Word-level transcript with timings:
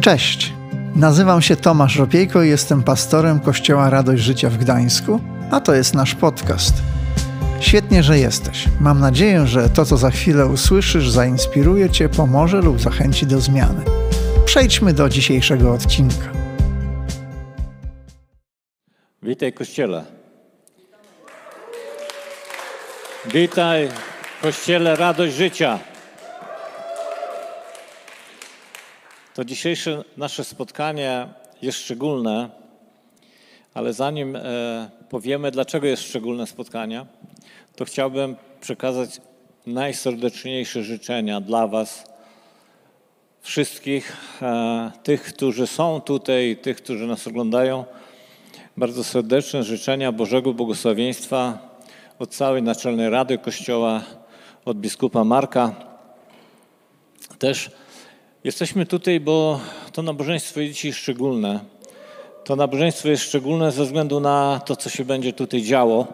Cześć, 0.00 0.52
nazywam 0.94 1.42
się 1.42 1.56
Tomasz 1.56 1.96
Ropiejko 1.96 2.42
i 2.42 2.48
jestem 2.48 2.82
pastorem 2.82 3.40
Kościoła 3.40 3.90
Radość 3.90 4.22
Życia 4.22 4.50
w 4.50 4.56
Gdańsku, 4.56 5.20
a 5.50 5.60
to 5.60 5.74
jest 5.74 5.94
nasz 5.94 6.14
podcast. 6.14 6.74
Świetnie, 7.60 8.02
że 8.02 8.18
jesteś. 8.18 8.64
Mam 8.80 9.00
nadzieję, 9.00 9.46
że 9.46 9.70
to, 9.70 9.84
co 9.84 9.96
za 9.96 10.10
chwilę 10.10 10.46
usłyszysz, 10.46 11.10
zainspiruje 11.10 11.90
Cię, 11.90 12.08
pomoże 12.08 12.60
lub 12.60 12.80
zachęci 12.80 13.26
do 13.26 13.40
zmiany. 13.40 13.84
Przejdźmy 14.44 14.92
do 14.92 15.08
dzisiejszego 15.08 15.72
odcinka. 15.72 16.32
Witaj 19.22 19.52
Kościele. 19.52 20.04
Witaj 23.34 23.88
Kościele 24.42 24.96
Radość 24.96 25.34
Życia. 25.34 25.78
To 29.38 29.44
dzisiejsze 29.44 30.04
nasze 30.16 30.44
spotkanie 30.44 31.28
jest 31.62 31.78
szczególne, 31.78 32.50
ale 33.74 33.92
zanim 33.92 34.36
e, 34.36 34.90
powiemy, 35.08 35.50
dlaczego 35.50 35.86
jest 35.86 36.02
szczególne 36.02 36.46
spotkanie, 36.46 37.06
to 37.76 37.84
chciałbym 37.84 38.36
przekazać 38.60 39.20
najserdeczniejsze 39.66 40.82
życzenia 40.82 41.40
dla 41.40 41.66
Was, 41.66 42.04
wszystkich 43.40 44.16
e, 44.42 44.90
tych, 45.02 45.22
którzy 45.22 45.66
są 45.66 46.00
tutaj, 46.00 46.56
tych, 46.62 46.76
którzy 46.76 47.06
nas 47.06 47.26
oglądają. 47.26 47.84
Bardzo 48.76 49.04
serdeczne 49.04 49.62
życzenia 49.62 50.12
Bożego 50.12 50.54
Błogosławieństwa 50.54 51.58
od 52.18 52.30
całej 52.30 52.62
Naczelnej 52.62 53.10
Rady 53.10 53.38
Kościoła, 53.38 54.02
od 54.64 54.78
biskupa 54.78 55.24
Marka. 55.24 55.74
Też 57.38 57.70
jesteśmy 58.44 58.86
tutaj, 58.86 59.20
bo 59.20 59.60
to 59.92 60.02
nabożeństwo 60.02 60.60
jest 60.60 60.74
dzisiaj 60.74 60.92
szczególne. 60.92 61.60
To 62.44 62.56
nabożeństwo 62.56 63.08
jest 63.08 63.22
szczególne 63.22 63.72
ze 63.72 63.84
względu 63.84 64.20
na 64.20 64.60
to, 64.66 64.76
co 64.76 64.90
się 64.90 65.04
będzie 65.04 65.32
tutaj 65.32 65.62
działo, 65.62 66.06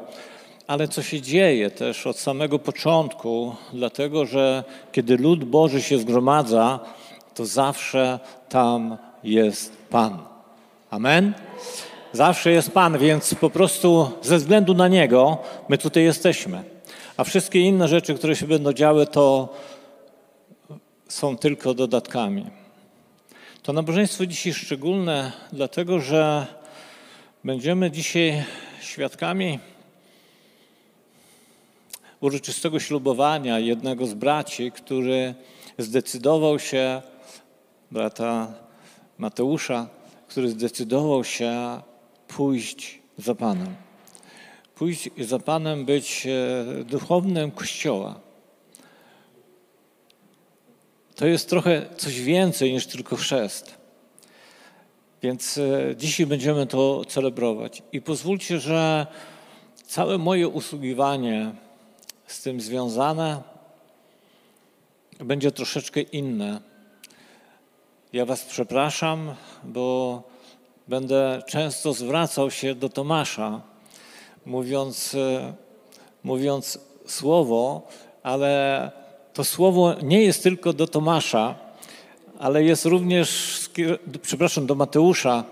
ale 0.66 0.89
co 0.89 1.03
się 1.03 1.20
dzieje 1.20 1.70
też 1.70 2.06
od 2.06 2.19
samego 2.19 2.58
początku, 2.58 3.55
dlatego 3.72 4.27
że 4.27 4.64
kiedy 4.92 5.16
lud 5.16 5.44
Boży 5.44 5.83
się 5.83 5.98
zgromadza, 5.98 6.81
to 7.34 7.47
zawsze 7.47 8.19
tam 8.48 8.97
jest 9.25 9.77
Pan. 9.91 10.19
Amen? 10.91 11.33
Zawsze 12.12 12.50
jest 12.50 12.70
Pan, 12.70 12.98
więc 12.98 13.34
po 13.34 13.50
prostu 13.50 14.11
ze 14.22 14.36
względu 14.36 14.75
na 14.75 14.88
Niego 14.88 15.38
my 15.69 15.78
tutaj 15.78 16.05
jesteśmy. 16.05 16.62
A 17.16 17.25
wszystkie 17.25 17.61
inne 17.61 17.88
rzeczy, 17.88 18.14
które 18.14 18.36
się 18.36 18.47
będą 18.47 18.72
działy, 18.72 19.06
to 19.06 19.48
są 21.08 21.36
tylko 21.36 21.74
dodatkami. 21.74 22.47
To 23.62 23.72
nabożeństwo 23.72 24.27
dzisiaj 24.27 24.52
szczególne, 24.52 25.33
dlatego 25.52 26.00
że 26.00 26.47
będziemy 27.44 27.91
dzisiaj 27.91 28.44
świadkami 28.80 29.58
uroczystego 32.20 32.80
ślubowania 32.80 33.58
jednego 33.58 34.06
z 34.06 34.14
braci, 34.14 34.72
który 34.72 35.34
zdecydował 35.78 36.58
się, 36.58 37.02
brata 37.91 38.55
Mateusza, 39.19 39.88
który 40.28 40.48
zdecydował 40.48 41.25
się 41.25 41.80
pójść 42.28 42.98
za 43.19 43.34
Panem. 43.34 43.75
Pójść 44.75 45.10
za 45.19 45.38
Panem, 45.38 45.84
być 45.84 46.27
e, 46.27 46.84
duchownym 46.84 47.50
Kościoła. 47.50 48.23
To 51.16 51.26
jest 51.26 51.48
trochę 51.48 51.86
coś 51.96 52.20
więcej 52.20 52.72
niż 52.72 52.86
tylko 52.86 53.16
chrzest. 53.16 53.74
Więc 55.22 55.58
e, 55.58 55.96
dzisiaj 55.96 56.26
będziemy 56.26 56.66
to 56.66 57.04
celebrować. 57.04 57.82
I 57.92 58.02
pozwólcie, 58.02 58.58
że 58.60 59.06
całe 59.86 60.18
moje 60.18 60.48
usługiwanie 60.48 61.53
z 62.26 62.42
tym 62.42 62.60
związane 62.60 63.42
będzie 65.19 65.53
troszeczkę 65.53 66.00
inne. 66.00 66.60
Ja 68.12 68.26
Was 68.26 68.44
przepraszam, 68.44 69.34
bo 69.64 70.22
będę 70.88 71.42
często 71.47 71.92
zwracał 71.92 72.50
się 72.50 72.74
do 72.74 72.88
Tomasza, 72.88 73.60
mówiąc, 74.47 75.14
e, 75.14 75.54
mówiąc 76.22 76.78
słowo, 77.06 77.88
ale 78.22 78.91
to 79.34 79.45
słowo 79.45 79.95
nie 80.03 80.22
jest 80.22 80.43
tylko 80.43 80.72
do 80.72 80.87
Tomasza, 80.87 81.55
ale 82.39 82.65
jest 82.65 82.84
również, 82.84 83.61
przepraszam, 84.22 84.67
do 84.67 84.75
Mateusza, 84.75 85.45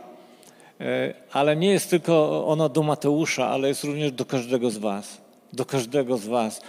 e, 0.81 1.15
ale 1.33 1.57
nie 1.57 1.71
jest 1.71 1.91
tylko 1.91 2.47
ono 2.47 2.69
do 2.69 2.83
Mateusza, 2.83 3.49
ale 3.49 3.69
jest 3.69 3.85
również 3.85 4.13
do 4.13 4.25
każdego 4.25 4.71
z 4.71 4.79
Was. 4.79 5.21
Do 5.53 5.65
każdego 5.65 6.19
z 6.19 6.27
Was. 6.27 6.61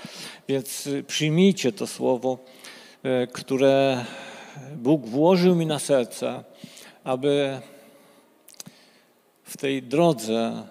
Więc 0.47 0.87
e, 0.87 1.03
przyjmijcie 1.03 1.71
to 1.71 1.87
słowo, 1.87 2.37
które 3.33 4.05
Bóg 4.75 5.05
włożył 5.05 5.55
mi 5.55 5.65
na 5.65 5.79
serce, 5.79 6.43
aby 7.03 7.59
w 9.43 9.57
tej 9.57 9.83
drodze 9.83 10.63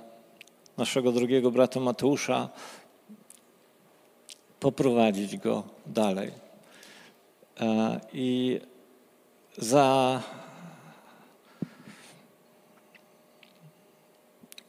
naszego 0.76 1.12
drugiego 1.12 1.50
brata 1.50 1.80
Mateusza 1.80 2.48
poprowadzić 4.62 5.36
go 5.36 5.62
dalej. 5.86 6.30
E, 7.60 8.00
I 8.12 8.60
za 9.58 10.22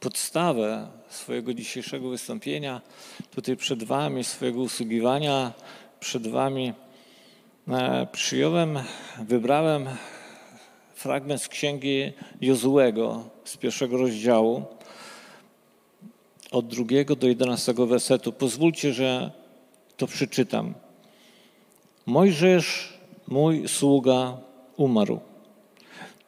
podstawę 0.00 0.88
swojego 1.08 1.54
dzisiejszego 1.54 2.08
wystąpienia, 2.10 2.80
tutaj 3.30 3.56
przed 3.56 3.84
Wami, 3.84 4.24
swojego 4.24 4.60
usługiwania, 4.60 5.52
przed 6.00 6.26
Wami 6.26 6.72
e, 7.68 8.06
przyjąłem, 8.12 8.78
wybrałem 9.22 9.88
fragment 10.94 11.42
z 11.42 11.48
księgi 11.48 12.12
Jozułego 12.40 13.24
z 13.44 13.56
pierwszego 13.56 13.96
rozdziału, 13.96 14.64
od 16.50 16.66
drugiego 16.66 17.16
do 17.16 17.26
jedenastego 17.26 17.86
wersetu. 17.86 18.32
Pozwólcie, 18.32 18.92
że 18.92 19.43
to 19.96 20.06
przeczytam. 20.06 20.74
Mojżesz, 22.06 22.98
mój 23.28 23.68
sługa, 23.68 24.36
umarł. 24.76 25.20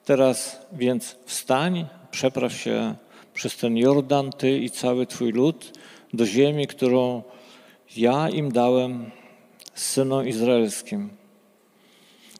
Teraz 0.04 0.66
więc 0.72 1.16
wstań, 1.24 1.86
przepraw 2.10 2.52
się 2.52 2.94
przez 3.34 3.56
ten 3.56 3.76
Jordan, 3.76 4.30
ty 4.30 4.58
i 4.58 4.70
cały 4.70 5.06
twój 5.06 5.32
lud, 5.32 5.78
do 6.14 6.26
ziemi, 6.26 6.66
którą 6.66 7.22
ja 7.96 8.28
im 8.28 8.52
dałem 8.52 9.10
synom 9.74 10.28
izraelskim. 10.28 11.10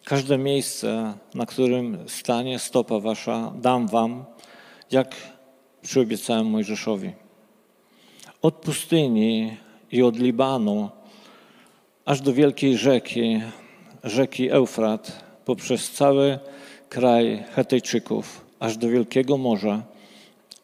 Każde 0.05 0.39
miejsce, 0.39 1.15
na 1.35 1.47
którym 1.47 1.99
stanie 2.09 2.59
stopa 2.59 3.01
wasza, 3.01 3.53
dam 3.57 3.89
wam, 3.89 4.25
jak 4.91 5.17
przyobiecałem 5.83 6.47
Mojżeszowi. 6.47 7.13
Od 8.43 8.55
pustyni 8.55 9.57
i 9.93 10.03
od 10.03 10.19
Libanu, 10.19 10.91
aż 12.07 12.21
do 12.21 12.33
wielkiej 12.33 12.77
rzeki, 12.77 13.41
rzeki 14.05 14.51
Eufrat, 14.51 15.25
poprzez 15.45 15.91
cały 15.91 16.39
kraj 16.89 17.45
Hetejczyków, 17.55 18.45
aż 18.61 18.77
do 18.77 18.89
Wielkiego 18.89 19.39
Morza, 19.39 19.83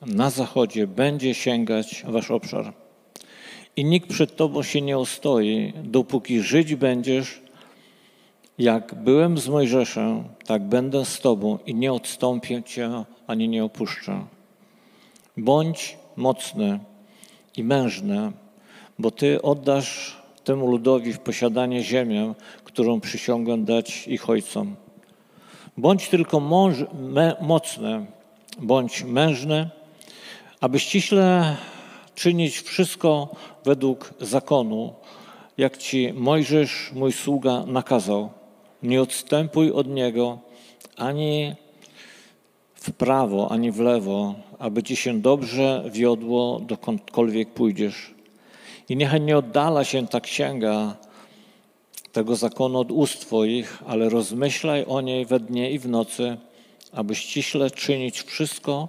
na 0.07 0.31
zachodzie 0.31 0.87
będzie 0.87 1.35
sięgać 1.35 2.05
wasz 2.09 2.31
obszar. 2.31 2.73
I 3.77 3.85
nikt 3.85 4.09
przed 4.09 4.37
tobą 4.37 4.63
się 4.63 4.81
nie 4.81 4.99
ostoi, 4.99 5.73
dopóki 5.85 6.41
żyć 6.41 6.75
będziesz 6.75 7.43
jak 8.59 8.95
byłem 8.95 9.39
z 9.39 9.49
Mojżeszem, 9.49 10.25
tak 10.47 10.63
będę 10.63 11.05
z 11.05 11.21
Tobą 11.21 11.59
i 11.67 11.75
nie 11.75 11.93
odstąpię 11.93 12.63
Cię 12.63 13.05
ani 13.27 13.49
nie 13.49 13.65
opuszczę. 13.65 14.25
Bądź 15.37 15.99
mocny 16.17 16.79
i 17.57 17.65
mężny, 17.65 18.33
bo 18.99 19.11
Ty 19.11 19.43
oddasz 19.43 20.22
temu 20.45 20.67
ludowi 20.67 21.13
w 21.13 21.19
posiadanie 21.19 21.83
ziemię, 21.83 22.35
którą 22.65 23.01
przysiągłem 23.01 23.65
dać 23.65 24.09
ich 24.09 24.31
ojcom. 24.31 24.77
Bądź 25.77 26.09
tylko 26.09 26.41
mąż, 26.41 26.77
me, 26.95 27.37
mocny, 27.41 28.07
bądź 28.59 29.05
mężny, 29.05 29.71
aby 30.61 30.79
ściśle 30.79 31.57
czynić 32.15 32.61
wszystko 32.61 33.29
według 33.65 34.15
zakonu, 34.21 34.93
jak 35.59 35.79
Ci 35.79 36.13
Mojżesz, 36.13 36.91
mój 36.95 37.13
sługa, 37.13 37.65
nakazał 37.67 38.31
nie 38.83 39.03
odstępuj 39.03 39.71
od 39.71 39.87
Niego 39.87 40.39
ani 40.97 41.55
w 42.75 42.93
prawo, 42.93 43.51
ani 43.51 43.71
w 43.71 43.81
lewo, 43.81 44.35
aby 44.59 44.83
Ci 44.83 44.97
się 44.97 45.21
dobrze 45.21 45.85
wiodło, 45.93 46.61
dokądkolwiek 46.61 47.51
pójdziesz. 47.51 48.15
I 48.89 48.97
niechaj 48.97 49.21
nie 49.21 49.39
oddala 49.39 49.85
się 49.85 50.07
ta 50.07 50.21
księga 50.21 50.97
tego 52.13 52.37
zakonu 52.37 52.79
od 52.79 52.91
ust 52.93 53.21
Twoich, 53.21 53.83
ale 53.87 54.09
rozmyślaj 54.09 54.85
o 54.85 55.01
niej 55.01 55.27
we 55.27 55.41
dnie 55.41 55.71
i 55.71 55.79
w 55.79 55.89
nocy, 55.89 56.37
aby 56.93 57.15
ściśle 57.15 57.71
czynić 57.71 58.23
wszystko 58.23 58.89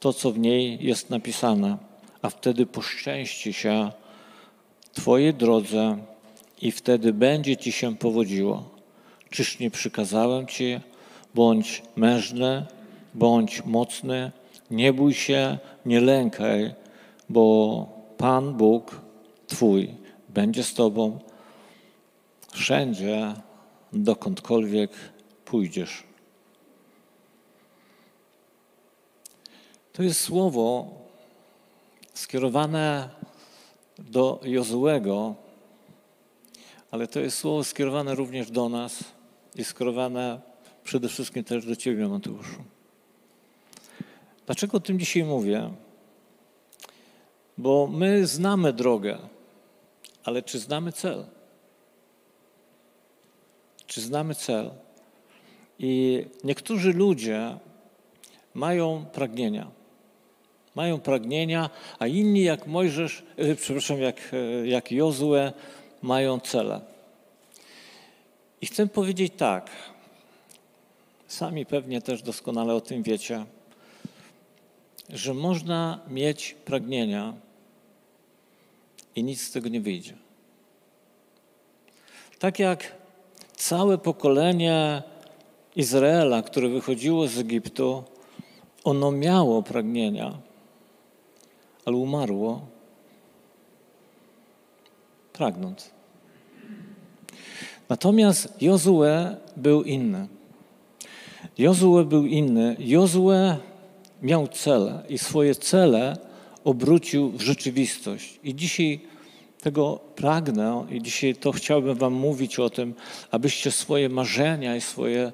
to, 0.00 0.12
co 0.12 0.32
w 0.32 0.38
niej 0.38 0.78
jest 0.80 1.10
napisane, 1.10 1.76
a 2.22 2.30
wtedy 2.30 2.66
poszczęści 2.66 3.52
się 3.52 3.90
Twojej 4.92 5.34
drodze 5.34 5.98
i 6.62 6.72
wtedy 6.72 7.12
będzie 7.12 7.56
Ci 7.56 7.72
się 7.72 7.96
powodziło. 7.96 8.64
Czyż 9.30 9.58
nie 9.58 9.70
przykazałem 9.70 10.46
Ci, 10.46 10.80
bądź 11.34 11.82
mężny, 11.96 12.66
bądź 13.14 13.64
mocny, 13.64 14.32
nie 14.70 14.92
bój 14.92 15.14
się, 15.14 15.58
nie 15.86 16.00
lękaj, 16.00 16.74
bo 17.28 17.86
Pan 18.16 18.54
Bóg 18.54 19.00
Twój 19.48 19.94
będzie 20.28 20.62
z 20.62 20.74
Tobą 20.74 21.18
wszędzie, 22.52 23.34
dokądkolwiek 23.92 24.90
pójdziesz. 25.44 26.02
To 29.92 30.02
jest 30.02 30.20
słowo 30.20 30.90
skierowane 32.14 33.10
do 33.98 34.40
Jozułego, 34.42 35.34
ale 36.90 37.06
to 37.06 37.20
jest 37.20 37.38
słowo 37.38 37.64
skierowane 37.64 38.14
również 38.14 38.50
do 38.50 38.68
nas 38.68 39.04
i 39.56 39.64
skierowane 39.64 40.40
przede 40.84 41.08
wszystkim 41.08 41.44
też 41.44 41.66
do 41.66 41.76
Ciebie, 41.76 42.08
Mateuszu. 42.08 42.64
Dlaczego 44.46 44.76
o 44.76 44.80
tym 44.80 44.98
dzisiaj 44.98 45.24
mówię? 45.24 45.70
Bo 47.58 47.86
my 47.86 48.26
znamy 48.26 48.72
drogę, 48.72 49.18
ale 50.28 50.42
czy 50.42 50.58
znamy 50.58 50.92
cel? 50.92 51.24
Czy 53.86 54.00
znamy 54.00 54.34
cel? 54.34 54.70
I 55.78 56.24
niektórzy 56.44 56.92
ludzie 56.92 57.58
mają 58.54 59.04
pragnienia. 59.12 59.70
Mają 60.74 61.00
pragnienia, 61.00 61.70
a 61.98 62.06
inni 62.06 62.42
jak 62.42 62.66
Mojżesz, 62.66 63.22
e, 63.36 63.54
przepraszam, 63.54 64.00
jak, 64.00 64.16
e, 64.32 64.66
jak 64.66 64.92
Jozue, 64.92 65.52
mają 66.02 66.40
cele. 66.40 66.80
I 68.60 68.66
chcę 68.66 68.86
powiedzieć 68.86 69.32
tak, 69.36 69.70
sami 71.26 71.66
pewnie 71.66 72.02
też 72.02 72.22
doskonale 72.22 72.74
o 72.74 72.80
tym 72.80 73.02
wiecie, 73.02 73.44
że 75.10 75.34
można 75.34 76.00
mieć 76.08 76.56
pragnienia 76.64 77.47
i 79.16 79.24
nic 79.24 79.40
z 79.40 79.50
tego 79.50 79.68
nie 79.68 79.80
wyjdzie. 79.80 80.14
Tak 82.38 82.58
jak 82.58 82.92
całe 83.56 83.98
pokolenie 83.98 85.02
Izraela, 85.76 86.42
które 86.42 86.68
wychodziło 86.68 87.28
z 87.28 87.38
Egiptu, 87.38 88.04
ono 88.84 89.12
miało 89.12 89.62
pragnienia, 89.62 90.38
ale 91.84 91.96
umarło 91.96 92.60
pragnąc. 95.32 95.90
Natomiast 97.88 98.62
Jozue 98.62 99.36
był 99.56 99.82
inny. 99.82 100.28
Jozue 101.58 102.04
był 102.04 102.26
inny. 102.26 102.76
Jozue 102.78 103.56
miał 104.22 104.48
cele 104.48 105.02
i 105.08 105.18
swoje 105.18 105.54
cele 105.54 106.16
obrócił 106.68 107.30
w 107.30 107.40
rzeczywistość. 107.40 108.40
I 108.44 108.54
dzisiaj 108.54 109.00
tego 109.60 110.00
pragnę 110.16 110.86
i 110.90 111.02
dzisiaj 111.02 111.34
to 111.34 111.52
chciałbym 111.52 111.94
Wam 111.94 112.12
mówić 112.12 112.58
o 112.58 112.70
tym, 112.70 112.94
abyście 113.30 113.70
swoje 113.70 114.08
marzenia 114.08 114.76
i 114.76 114.80
swoje 114.80 115.32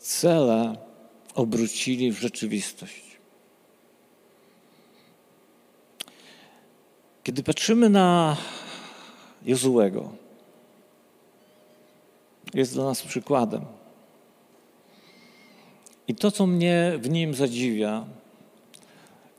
cele 0.00 0.76
obrócili 1.34 2.12
w 2.12 2.20
rzeczywistość. 2.20 3.02
Kiedy 7.22 7.42
patrzymy 7.42 7.88
na 7.88 8.36
Jozułego, 9.42 10.12
jest 12.54 12.74
dla 12.74 12.84
nas 12.84 13.02
przykładem. 13.02 13.64
I 16.08 16.14
to, 16.14 16.30
co 16.30 16.46
mnie 16.46 16.92
w 16.98 17.08
nim 17.10 17.34
zadziwia, 17.34 18.19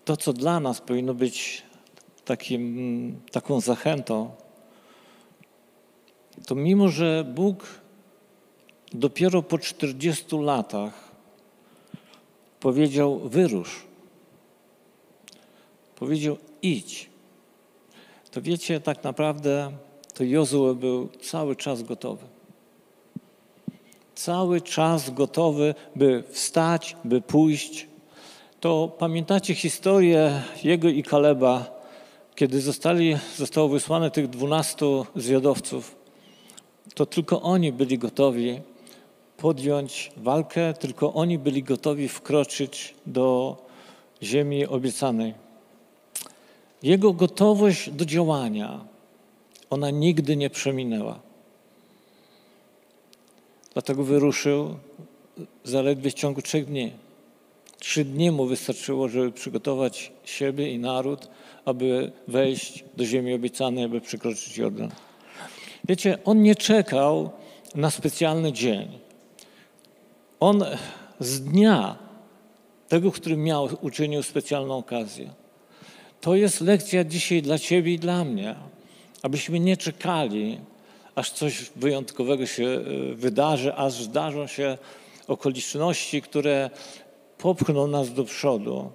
to, 0.05 0.17
co 0.17 0.33
dla 0.33 0.59
nas 0.59 0.81
powinno 0.81 1.13
być 1.13 1.63
takim, 2.25 3.21
taką 3.31 3.61
zachętą, 3.61 4.31
to 6.47 6.55
mimo, 6.55 6.89
że 6.89 7.25
Bóg 7.35 7.67
dopiero 8.93 9.43
po 9.43 9.57
40 9.57 10.25
latach 10.37 11.11
powiedział: 12.59 13.19
wyrusz, 13.19 13.85
powiedział: 15.95 16.37
idź, 16.61 17.09
to 18.31 18.41
wiecie, 18.41 18.79
tak 18.79 19.03
naprawdę 19.03 19.71
to 20.13 20.23
Jozue 20.23 20.75
był 20.75 21.09
cały 21.21 21.55
czas 21.55 21.83
gotowy. 21.83 22.25
Cały 24.15 24.61
czas 24.61 25.09
gotowy, 25.09 25.75
by 25.95 26.23
wstać, 26.31 26.95
by 27.03 27.21
pójść. 27.21 27.87
To 28.61 28.91
pamiętacie 28.99 29.55
historię 29.55 30.41
jego 30.63 30.89
i 30.89 31.03
Kaleba, 31.03 31.81
kiedy 32.35 32.61
zostali, 32.61 33.17
zostało 33.37 33.69
wysłane 33.69 34.11
tych 34.11 34.29
dwunastu 34.29 35.05
zwiadowców, 35.15 35.95
to 36.95 37.05
tylko 37.05 37.41
oni 37.41 37.71
byli 37.71 37.97
gotowi 37.97 38.59
podjąć 39.37 40.11
walkę, 40.17 40.73
tylko 40.73 41.13
oni 41.13 41.37
byli 41.37 41.63
gotowi 41.63 42.07
wkroczyć 42.07 42.93
do 43.05 43.57
ziemi 44.23 44.65
obiecanej. 44.65 45.33
Jego 46.83 47.13
gotowość 47.13 47.89
do 47.89 48.05
działania, 48.05 48.85
ona 49.69 49.89
nigdy 49.89 50.35
nie 50.35 50.49
przeminęła. 50.49 51.19
Dlatego 53.73 54.03
wyruszył 54.03 54.75
zaledwie 55.63 56.11
w 56.11 56.13
ciągu 56.13 56.41
trzech 56.41 56.65
dni. 56.65 56.91
Trzy 57.81 58.05
dni 58.05 58.31
mu 58.31 58.45
wystarczyło, 58.45 59.09
żeby 59.09 59.31
przygotować 59.31 60.11
siebie 60.25 60.71
i 60.73 60.79
naród, 60.79 61.27
aby 61.65 62.11
wejść 62.27 62.83
do 62.97 63.05
ziemi 63.05 63.33
obiecanej, 63.33 63.83
aby 63.83 64.01
przekroczyć 64.01 64.57
Jordan. 64.57 64.91
Wiecie, 65.87 66.17
on 66.25 66.41
nie 66.41 66.55
czekał 66.55 67.29
na 67.75 67.91
specjalny 67.91 68.53
dzień. 68.53 68.87
On 70.39 70.63
z 71.19 71.41
dnia 71.41 71.95
tego, 72.87 73.11
który 73.11 73.37
miał, 73.37 73.69
uczynił 73.81 74.23
specjalną 74.23 74.77
okazję. 74.77 75.29
To 76.21 76.35
jest 76.35 76.61
lekcja 76.61 77.03
dzisiaj 77.03 77.41
dla 77.41 77.59
Ciebie 77.59 77.93
i 77.93 77.99
dla 77.99 78.23
mnie, 78.23 78.55
abyśmy 79.21 79.59
nie 79.59 79.77
czekali, 79.77 80.59
aż 81.15 81.31
coś 81.31 81.71
wyjątkowego 81.75 82.45
się 82.45 82.63
e, 82.65 83.15
wydarzy, 83.15 83.73
aż 83.73 83.93
zdarzą 83.93 84.47
się 84.47 84.77
okoliczności, 85.27 86.21
które 86.21 86.69
popchną 87.41 87.87
nas 87.87 88.13
do 88.13 88.23
przodu. 88.23 88.89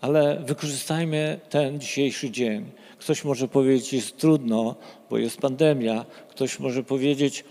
Ale 0.00 0.42
wykorzystajmy 0.46 1.40
ten 1.50 1.80
dzisiejszy 1.80 2.30
dzień. 2.30 2.70
Ktoś 2.98 3.24
może 3.24 3.48
powiedzieć, 3.48 3.92
jest 3.92 4.16
trudno, 4.16 4.74
bo 5.10 5.18
jest 5.18 5.38
pandemia. 5.38 6.04
Ktoś 6.28 6.60
może 6.60 6.82
powiedzieć, 6.82 7.44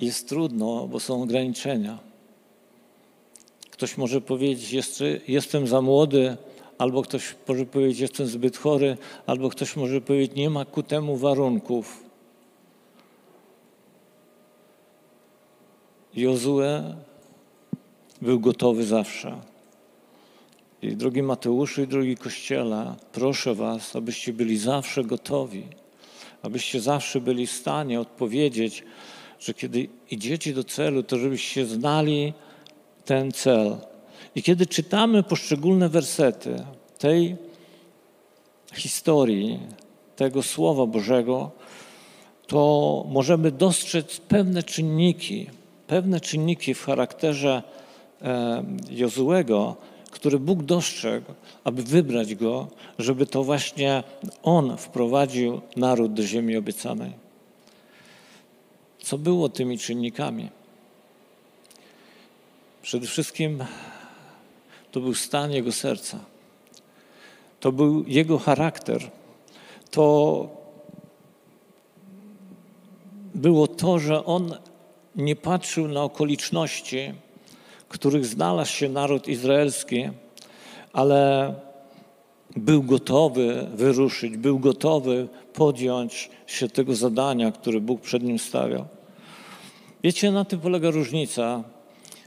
jest 0.00 0.28
trudno, 0.28 0.86
bo 0.88 1.00
są 1.00 1.22
ograniczenia. 1.22 1.98
Ktoś 3.70 3.96
może 3.96 4.20
powiedzieć, 4.20 4.84
jestem 5.28 5.66
za 5.66 5.80
młody, 5.80 6.36
albo 6.78 7.02
ktoś 7.02 7.34
może 7.48 7.66
powiedzieć, 7.66 8.00
jestem 8.00 8.26
zbyt 8.26 8.56
chory, 8.56 8.96
albo 9.26 9.48
ktoś 9.48 9.76
może 9.76 10.00
powiedzieć, 10.00 10.36
nie 10.36 10.50
ma 10.50 10.64
ku 10.64 10.82
temu 10.82 11.16
warunków. 11.16 12.03
Jozue 16.16 16.94
był 18.22 18.40
gotowy 18.40 18.84
zawsze. 18.84 19.40
I 20.82 20.96
drogi 20.96 21.22
Mateuszu 21.22 21.82
i 21.82 21.86
drogi 21.86 22.16
Kościele, 22.16 22.94
proszę 23.12 23.54
Was, 23.54 23.96
abyście 23.96 24.32
byli 24.32 24.58
zawsze 24.58 25.04
gotowi, 25.04 25.66
abyście 26.42 26.80
zawsze 26.80 27.20
byli 27.20 27.46
w 27.46 27.52
stanie 27.52 28.00
odpowiedzieć, 28.00 28.84
że 29.40 29.54
kiedy 29.54 29.88
idziecie 30.10 30.54
do 30.54 30.64
celu, 30.64 31.02
to 31.02 31.18
żebyście 31.18 31.66
znali, 31.66 32.32
ten 33.04 33.32
cel. 33.32 33.76
I 34.34 34.42
kiedy 34.42 34.66
czytamy 34.66 35.22
poszczególne 35.22 35.88
wersety 35.88 36.56
tej 36.98 37.36
historii, 38.74 39.60
tego 40.16 40.42
Słowa 40.42 40.86
Bożego, 40.86 41.50
to 42.46 43.04
możemy 43.08 43.50
dostrzec 43.50 44.20
pewne 44.20 44.62
czynniki, 44.62 45.46
pewne 45.86 46.20
czynniki 46.20 46.74
w 46.74 46.84
charakterze 46.84 47.62
e, 48.22 48.64
Jozułego, 48.90 49.76
które 50.10 50.38
Bóg 50.38 50.62
dostrzegł, 50.62 51.32
aby 51.64 51.82
wybrać 51.82 52.34
go, 52.34 52.68
żeby 52.98 53.26
to 53.26 53.44
właśnie 53.44 54.02
on 54.42 54.76
wprowadził 54.76 55.60
naród 55.76 56.12
do 56.12 56.22
ziemi 56.22 56.56
obiecanej. 56.56 57.12
Co 58.98 59.18
było 59.18 59.48
tymi 59.48 59.78
czynnikami? 59.78 60.50
Przede 62.82 63.06
wszystkim 63.06 63.64
to 64.92 65.00
był 65.00 65.14
stan 65.14 65.50
jego 65.50 65.72
serca. 65.72 66.18
To 67.60 67.72
był 67.72 68.04
jego 68.06 68.38
charakter. 68.38 69.10
To 69.90 70.48
było 73.34 73.66
to, 73.66 73.98
że 73.98 74.24
on 74.24 74.54
nie 75.16 75.36
patrzył 75.36 75.88
na 75.88 76.02
okoliczności, 76.02 77.12
których 77.88 78.26
znalazł 78.26 78.72
się 78.72 78.88
naród 78.88 79.28
izraelski, 79.28 80.08
ale 80.92 81.54
był 82.56 82.82
gotowy 82.82 83.66
wyruszyć, 83.74 84.36
był 84.36 84.58
gotowy 84.58 85.28
podjąć 85.52 86.30
się 86.46 86.68
tego 86.68 86.94
zadania, 86.94 87.52
które 87.52 87.80
Bóg 87.80 88.00
przed 88.00 88.22
nim 88.22 88.38
stawiał. 88.38 88.84
Wiecie, 90.02 90.30
na 90.30 90.44
tym 90.44 90.60
polega 90.60 90.90
różnica, 90.90 91.64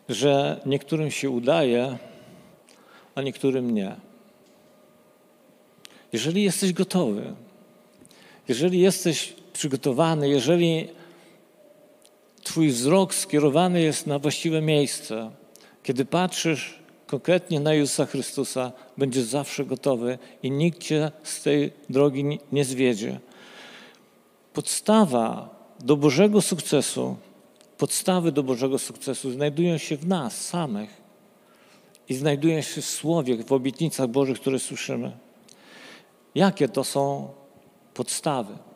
że 0.10 0.62
niektórym 0.66 1.12
się 1.12 1.30
udaje, 1.30 1.98
a 3.16 3.22
niektórym 3.22 3.74
nie. 3.74 3.96
Jeżeli 6.14 6.44
jesteś 6.44 6.74
gotowy, 6.74 7.34
jeżeli 8.48 8.80
jesteś 8.80 9.34
przygotowany, 9.54 10.30
jeżeli 10.30 10.88
Twój 12.48 12.70
wzrok 12.70 13.16
skierowany 13.16 13.82
jest 13.82 14.08
na 14.08 14.20
właściwe 14.20 14.62
miejsce, 14.62 15.32
kiedy 15.84 16.06
patrzysz 16.06 16.80
konkretnie 17.08 17.60
na 17.60 17.74
Jezusa 17.74 18.06
Chrystusa, 18.06 18.72
będziesz 18.98 19.24
zawsze 19.24 19.66
gotowy 19.66 20.18
i 20.44 20.52
nikt 20.52 20.80
cię 20.80 21.12
z 21.24 21.42
tej 21.42 21.72
drogi 21.90 22.40
nie 22.52 22.66
zwiedzie. 22.66 23.20
Podstawa 24.54 25.50
do 25.80 25.98
Bożego 25.98 26.42
sukcesu, 26.42 27.16
podstawy 27.78 28.32
do 28.32 28.44
Bożego 28.44 28.80
sukcesu 28.80 29.32
znajdują 29.32 29.78
się 29.78 29.98
w 29.98 30.08
nas 30.08 30.46
samych 30.46 30.90
i 32.10 32.14
znajdują 32.14 32.62
się 32.62 32.82
w 32.82 32.86
Słowie, 32.86 33.44
w 33.44 33.52
obietnicach 33.52 34.08
Bożych, 34.08 34.40
które 34.40 34.60
słyszymy. 34.60 35.12
Jakie 36.36 36.70
to 36.70 36.84
są 36.84 37.28
podstawy? 37.94 38.67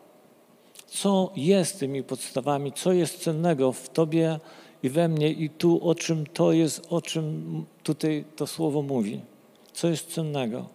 Co 0.92 1.32
jest 1.36 1.80
tymi 1.80 2.02
podstawami? 2.02 2.72
Co 2.72 2.92
jest 2.92 3.22
cennego 3.22 3.72
w 3.72 3.88
Tobie 3.88 4.40
i 4.82 4.88
we 4.88 5.08
mnie 5.08 5.30
i 5.30 5.50
tu, 5.50 5.88
o 5.88 5.94
czym 5.94 6.26
to 6.26 6.52
jest, 6.52 6.86
o 6.90 7.02
czym 7.02 7.66
tutaj 7.82 8.24
to 8.36 8.46
słowo 8.46 8.82
mówi? 8.82 9.20
Co 9.72 9.88
jest 9.88 10.12
cennego? 10.12 10.68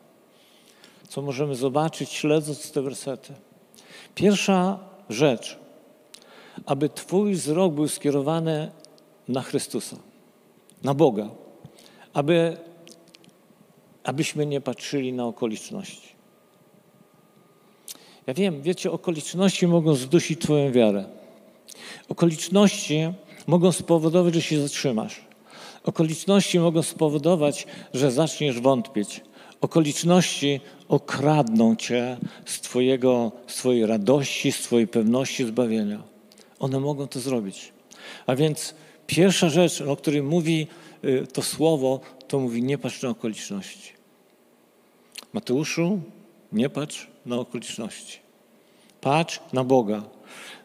Co 1.08 1.22
możemy 1.22 1.56
zobaczyć, 1.56 2.10
śledząc 2.10 2.72
te 2.72 2.82
wersety? 2.82 3.34
Pierwsza 4.16 4.80
rzecz, 5.10 5.60
aby 6.66 6.90
Twój 6.90 7.34
wzrok 7.34 7.74
był 7.74 7.88
skierowany 7.88 8.72
na 9.28 9.42
Chrystusa, 9.42 9.98
na 10.84 10.94
Boga, 10.94 11.30
aby, 12.14 12.58
abyśmy 14.04 14.46
nie 14.46 14.62
patrzyli 14.62 15.14
na 15.14 15.26
okoliczności. 15.26 16.17
Ja 18.28 18.34
wiem, 18.34 18.62
wiecie, 18.62 18.92
okoliczności 18.92 19.68
mogą 19.68 19.96
zdusić 19.96 20.42
Twoją 20.42 20.72
wiarę. 20.72 21.06
Okoliczności 22.10 23.14
mogą 23.48 23.72
spowodować, 23.72 24.34
że 24.34 24.42
się 24.42 24.62
zatrzymasz. 24.62 25.22
Okoliczności 25.84 26.60
mogą 26.60 26.84
spowodować, 26.84 27.68
że 27.94 28.12
zaczniesz 28.12 28.60
wątpić. 28.60 29.22
Okoliczności 29.62 30.60
okradną 30.88 31.76
cię 31.76 32.18
z, 32.46 32.62
twojego, 32.62 33.32
z 33.48 33.56
Twojej 33.56 33.86
radości, 33.86 34.52
z 34.52 34.60
Twojej 34.60 34.88
pewności 34.88 35.46
zbawienia. 35.46 36.04
One 36.60 36.80
mogą 36.80 37.08
to 37.08 37.20
zrobić. 37.20 37.74
A 38.26 38.36
więc 38.36 38.76
pierwsza 39.08 39.50
rzecz, 39.50 39.82
o 39.82 39.96
której 39.96 40.24
mówi 40.24 40.68
y, 41.04 41.28
to 41.34 41.42
słowo, 41.42 42.00
to 42.28 42.40
mówi 42.40 42.64
nie 42.64 42.78
patrz 42.78 43.02
na 43.02 43.10
okoliczności. 43.10 43.92
Mateuszu, 45.34 46.02
nie 46.52 46.70
patrz 46.70 47.08
na 47.26 47.36
okoliczności. 47.36 48.20
Patrz 49.02 49.40
na 49.54 49.64
Boga. 49.64 50.04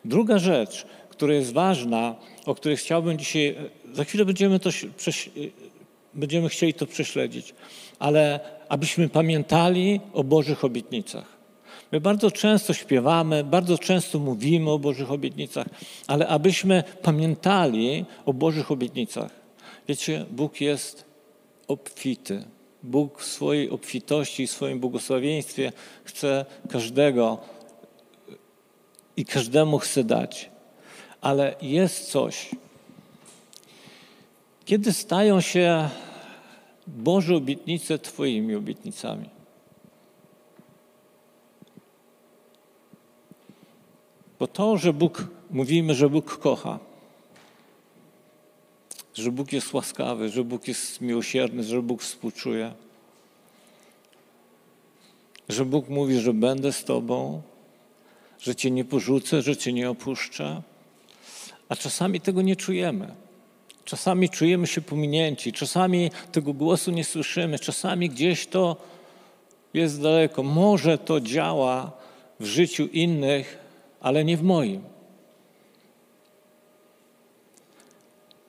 Druga 0.05 0.39
rzecz, 0.39 0.87
która 1.09 1.35
jest 1.35 1.53
ważna, 1.53 2.15
o 2.47 2.55
której 2.55 2.77
chciałbym 2.77 3.19
dzisiaj, 3.19 3.57
za 3.93 4.05
chwilę 4.05 4.25
będziemy, 4.25 4.61
to, 4.61 4.71
będziemy 6.15 6.49
chcieli 6.49 6.75
to 6.75 6.87
prześledzić, 6.87 7.55
ale 7.99 8.41
abyśmy 8.69 9.09
pamiętali 9.09 10.01
o 10.13 10.25
Bożych 10.25 10.65
obietnicach. 10.65 11.43
My 11.93 12.01
bardzo 12.01 12.31
często 12.31 12.75
śpiewamy, 12.75 13.45
bardzo 13.45 13.79
często 13.79 14.19
mówimy 14.19 14.71
o 14.71 14.79
Bożych 14.79 15.13
obietnicach, 15.13 15.67
ale 16.07 16.29
abyśmy 16.29 16.85
pamiętali 17.03 18.05
o 18.27 18.33
Bożych 18.33 18.71
obietnicach. 18.71 19.31
Wiecie, 19.89 20.27
Bóg 20.31 20.61
jest 20.61 21.05
obfity. 21.69 22.45
Bóg 22.83 23.21
w 23.21 23.25
swojej 23.25 23.71
obfitości, 23.71 24.47
w 24.47 24.51
swoim 24.51 24.81
błogosławieństwie 24.81 25.73
chce 26.05 26.45
każdego 26.69 27.39
i 29.17 29.25
każdemu 29.25 29.79
chce 29.79 30.05
dać. 30.05 30.51
Ale 31.21 31.55
jest 31.63 32.11
coś. 32.11 32.51
Kiedy 34.65 34.93
stają 34.93 35.41
się 35.41 35.89
Boże 36.87 37.37
obietnice 37.37 37.99
Twoimi 37.99 38.55
obietnicami? 38.55 39.29
Bo 44.39 44.47
to, 44.47 44.77
że 44.77 44.93
Bóg, 44.93 45.27
mówimy, 45.51 45.95
że 45.95 46.09
Bóg 46.09 46.39
kocha, 46.39 46.79
że 49.15 49.31
Bóg 49.31 49.53
jest 49.53 49.73
łaskawy, 49.73 50.29
że 50.29 50.45
Bóg 50.45 50.69
jest 50.69 51.01
miłosierny, 51.01 51.65
że 51.65 51.83
Bóg 51.83 52.03
współczuje, 52.03 52.73
że 55.49 55.65
Bóg 55.65 55.89
mówi, 55.89 56.21
że 56.21 56.35
będę 56.35 56.73
z 56.73 56.85
Tobą, 56.85 57.43
że 58.41 58.55
Cię 58.55 58.71
nie 58.71 58.85
porzucę, 58.85 59.43
że 59.43 59.57
Cię 59.57 59.73
nie 59.73 59.91
opuszczę, 59.91 60.63
a 61.69 61.77
czasami 61.77 62.21
tego 62.21 62.43
nie 62.43 62.57
czujemy. 62.57 63.15
Czasami 63.85 64.31
czujemy 64.31 64.67
się 64.67 64.81
pominięci, 64.81 65.53
czasami 65.53 66.11
tego 66.33 66.53
głosu 66.53 66.91
nie 66.91 67.05
słyszymy, 67.05 67.59
czasami 67.59 68.09
gdzieś 68.09 68.47
to 68.47 68.77
jest 69.75 70.03
daleko. 70.03 70.43
Może 70.43 70.99
to 70.99 71.21
działa 71.21 71.93
w 72.41 72.45
życiu 72.45 72.87
innych, 72.87 73.59
ale 74.01 74.25
nie 74.25 74.37
w 74.37 74.43
moim. 74.43 74.83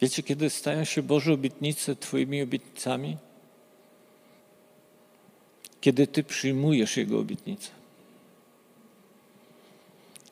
Wiecie, 0.02 0.24
kiedy 0.24 0.50
stają 0.50 0.84
się 0.84 1.04
Boże 1.04 1.34
obietnice 1.34 1.96
Twoimi 1.96 2.42
obietnicami? 2.42 3.18
Kiedy 5.82 6.08
Ty 6.08 6.24
przyjmujesz 6.24 6.98
Jego 6.98 7.20
obietnicę. 7.20 7.70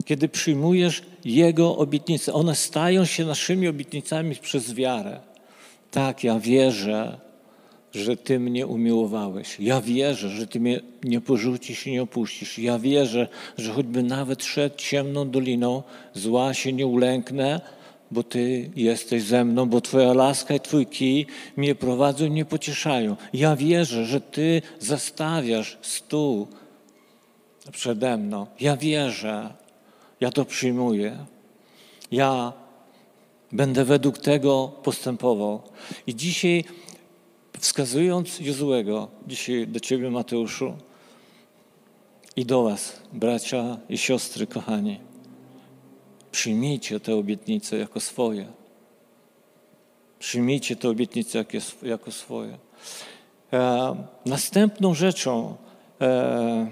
Kiedy 0.06 0.30
przyjmujesz 0.30 1.03
Jego 1.25 1.77
obietnice, 1.77 2.34
one 2.34 2.56
stają 2.56 3.06
się 3.06 3.25
naszymi 3.25 3.68
obietnicami 3.68 4.36
przez 4.36 4.74
wiarę. 4.74 5.20
Tak, 5.91 6.24
ja 6.24 6.39
wierzę, 6.39 7.20
że 7.94 8.18
Ty 8.18 8.39
mnie 8.39 8.68
umiłowałeś. 8.68 9.60
Ja 9.60 9.82
wierzę, 9.82 10.30
że 10.30 10.48
Ty 10.48 10.60
mnie 10.60 10.80
nie 11.03 11.22
porzucisz 11.22 11.88
i 11.88 11.91
nie 11.91 12.03
opuścisz. 12.03 12.60
Ja 12.60 12.80
wierzę, 12.80 13.27
że 13.58 13.74
choćby 13.74 14.03
nawet 14.03 14.44
szedł 14.44 14.75
ciemną 14.77 15.30
doliną, 15.30 15.84
zła 16.13 16.53
się 16.53 16.74
nie 16.74 16.88
ulęknę, 16.88 17.62
bo 18.12 18.24
Ty 18.24 18.72
jesteś 18.75 19.24
ze 19.24 19.46
mną, 19.46 19.65
bo 19.65 19.82
Twoja 19.82 20.13
laska 20.13 20.53
i 20.56 20.60
Twój 20.60 20.86
kij 20.86 21.25
mnie 21.58 21.75
prowadzą 21.75 22.25
i 22.25 22.30
mnie 22.30 22.46
pocieszają. 22.46 23.15
Ja 23.34 23.56
wierzę, 23.56 24.06
że 24.06 24.22
Ty 24.22 24.62
zastawiasz 24.80 25.77
stół 25.82 26.48
przede 27.72 28.18
mną. 28.18 28.48
Ja 28.60 28.77
wierzę, 28.77 29.53
ja 30.20 30.32
to 30.32 30.46
przyjmuję. 30.46 31.25
Ja 32.12 32.53
będę 33.51 33.86
według 33.86 34.18
tego 34.18 34.72
postępował. 34.84 35.62
I 36.08 36.15
dzisiaj, 36.15 36.63
wskazując 37.60 38.39
Jozułego, 38.39 39.08
dzisiaj 39.27 39.68
do 39.68 39.80
Ciebie, 39.80 40.12
Mateuszu, 40.12 40.74
i 42.36 42.46
do 42.46 42.63
Was, 42.63 43.00
bracia 43.13 43.77
i 43.89 43.98
siostry, 43.98 44.48
kochani, 44.48 45.00
przyjmijcie 46.31 47.00
te 47.00 47.15
obietnice 47.15 47.77
jako 47.77 48.00
swoje. 48.00 48.47
Przyjmijcie 50.19 50.75
te 50.75 50.89
obietnice 50.89 51.45
jako 51.83 52.11
swoje. 52.11 52.57
E, 53.53 53.95
następną 54.25 54.93
rzeczą, 54.93 55.55
e, 56.01 56.67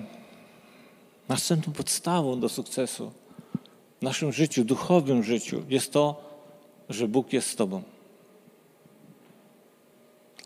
następną 1.29 1.73
podstawą 1.73 2.39
do 2.39 2.49
sukcesu 2.49 3.11
w 3.99 4.01
naszym 4.01 4.33
życiu, 4.33 4.65
duchowym 4.65 5.23
życiu 5.23 5.63
jest 5.69 5.93
to, 5.93 6.21
że 6.89 7.07
Bóg 7.07 7.33
jest 7.33 7.49
z 7.49 7.55
Tobą. 7.55 7.83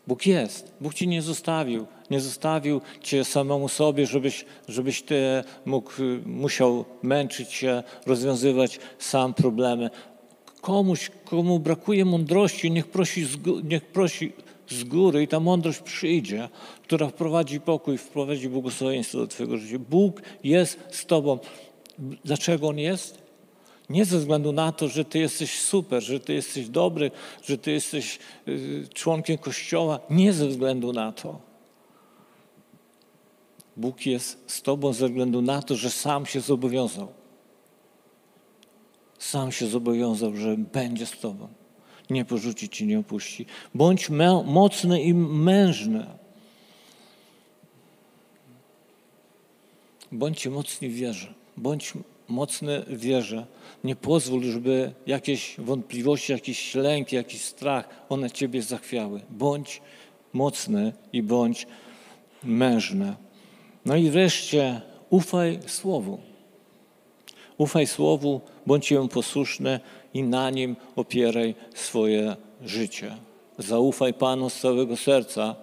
Bóg 0.08 0.26
jest. 0.26 0.74
Bóg 0.82 0.94
Ci 0.94 1.08
nie 1.08 1.22
zostawił. 1.22 1.86
Nie 2.12 2.20
zostawił 2.20 2.82
Cię 3.02 3.26
samemu 3.26 3.70
sobie, 3.70 4.08
żebyś, 4.08 4.46
żebyś 4.68 5.02
Ty 5.02 5.44
mógł, 5.66 5.92
musiał 6.26 6.86
męczyć 7.04 7.52
się, 7.52 7.84
rozwiązywać 8.06 8.80
sam 9.00 9.34
problemy. 9.34 9.90
komuś, 10.62 11.12
komu 11.26 11.60
brakuje 11.60 12.06
mądrości, 12.06 12.72
niech 12.72 12.88
prosi, 12.88 13.26
niech 13.64 13.86
prosi 13.86 14.34
z 14.70 14.84
góry 14.84 15.24
i 15.24 15.28
ta 15.28 15.40
mądrość 15.40 15.80
przyjdzie, 15.80 16.50
która 16.84 17.08
wprowadzi 17.08 17.62
pokój, 17.62 17.98
wprowadzi 17.98 18.50
błogosławieństwo 18.50 19.18
do 19.18 19.28
Twojego 19.28 19.58
życia. 19.58 19.80
Bóg 19.80 20.22
jest 20.44 20.80
z 20.92 21.06
Tobą. 21.06 21.40
Dlaczego 22.26 22.68
On 22.68 22.80
jest? 22.80 23.23
Nie 23.94 24.06
ze 24.06 24.20
względu 24.20 24.52
na 24.52 24.72
to, 24.72 24.88
że 24.88 25.06
Ty 25.06 25.20
jesteś 25.20 25.60
super, 25.60 26.04
że 26.04 26.20
Ty 26.20 26.34
jesteś 26.34 26.70
dobry, 26.70 27.12
że 27.44 27.58
Ty 27.58 27.72
jesteś 27.72 28.20
y, 28.48 28.88
członkiem 28.94 29.38
Kościoła. 29.38 30.00
Nie 30.10 30.34
ze 30.34 30.48
względu 30.48 30.94
na 30.94 31.12
to. 31.12 31.40
Bóg 33.78 34.06
jest 34.06 34.44
z 34.48 34.62
Tobą 34.62 34.94
ze 34.94 35.08
względu 35.08 35.42
na 35.42 35.62
to, 35.62 35.76
że 35.76 35.90
sam 35.90 36.26
się 36.26 36.42
zobowiązał. 36.42 37.08
Sam 39.20 39.52
się 39.52 39.68
zobowiązał, 39.68 40.36
że 40.36 40.58
będzie 40.58 41.06
z 41.06 41.20
Tobą. 41.20 41.48
Nie 42.10 42.26
porzuci 42.26 42.70
Ci, 42.70 42.86
nie 42.88 43.00
opuści. 43.00 43.46
Bądź 43.76 44.10
mocny 44.46 45.02
i 45.02 45.14
mężny. 45.14 46.06
Bądźcie 50.12 50.50
mocni 50.50 50.90
w 50.90 50.96
wierze. 50.96 51.34
Bądź 51.58 51.94
mocny 52.28 52.84
w 52.88 53.00
wierze. 53.00 53.46
Nie 53.84 53.96
pozwól, 53.96 54.44
żeby 54.44 54.92
jakieś 55.08 55.56
wątpliwości, 55.58 56.32
jakiś 56.32 56.76
lęk, 56.76 57.12
jakiś 57.12 57.42
strach, 57.42 57.90
one 58.10 58.32
Ciebie 58.32 58.62
zachwiały. 58.62 59.22
Bądź 59.30 59.82
mocny 60.34 60.94
i 61.14 61.24
bądź 61.24 61.68
mężny. 62.44 63.16
No 63.86 63.96
i 63.96 64.10
wreszcie 64.10 64.82
ufaj 65.10 65.60
Słowu. 65.68 66.20
Ufaj 67.58 67.88
Słowu, 67.88 68.42
bądź 68.66 68.92
jemu 68.92 69.08
posłuszny 69.08 69.80
i 70.14 70.24
na 70.24 70.50
nim 70.50 70.76
opieraj 70.96 71.56
swoje 71.74 72.36
życie. 72.66 73.18
Zaufaj 73.58 74.14
Panu 74.14 74.50
z 74.50 74.60
całego 74.60 74.98
serca, 74.98 75.56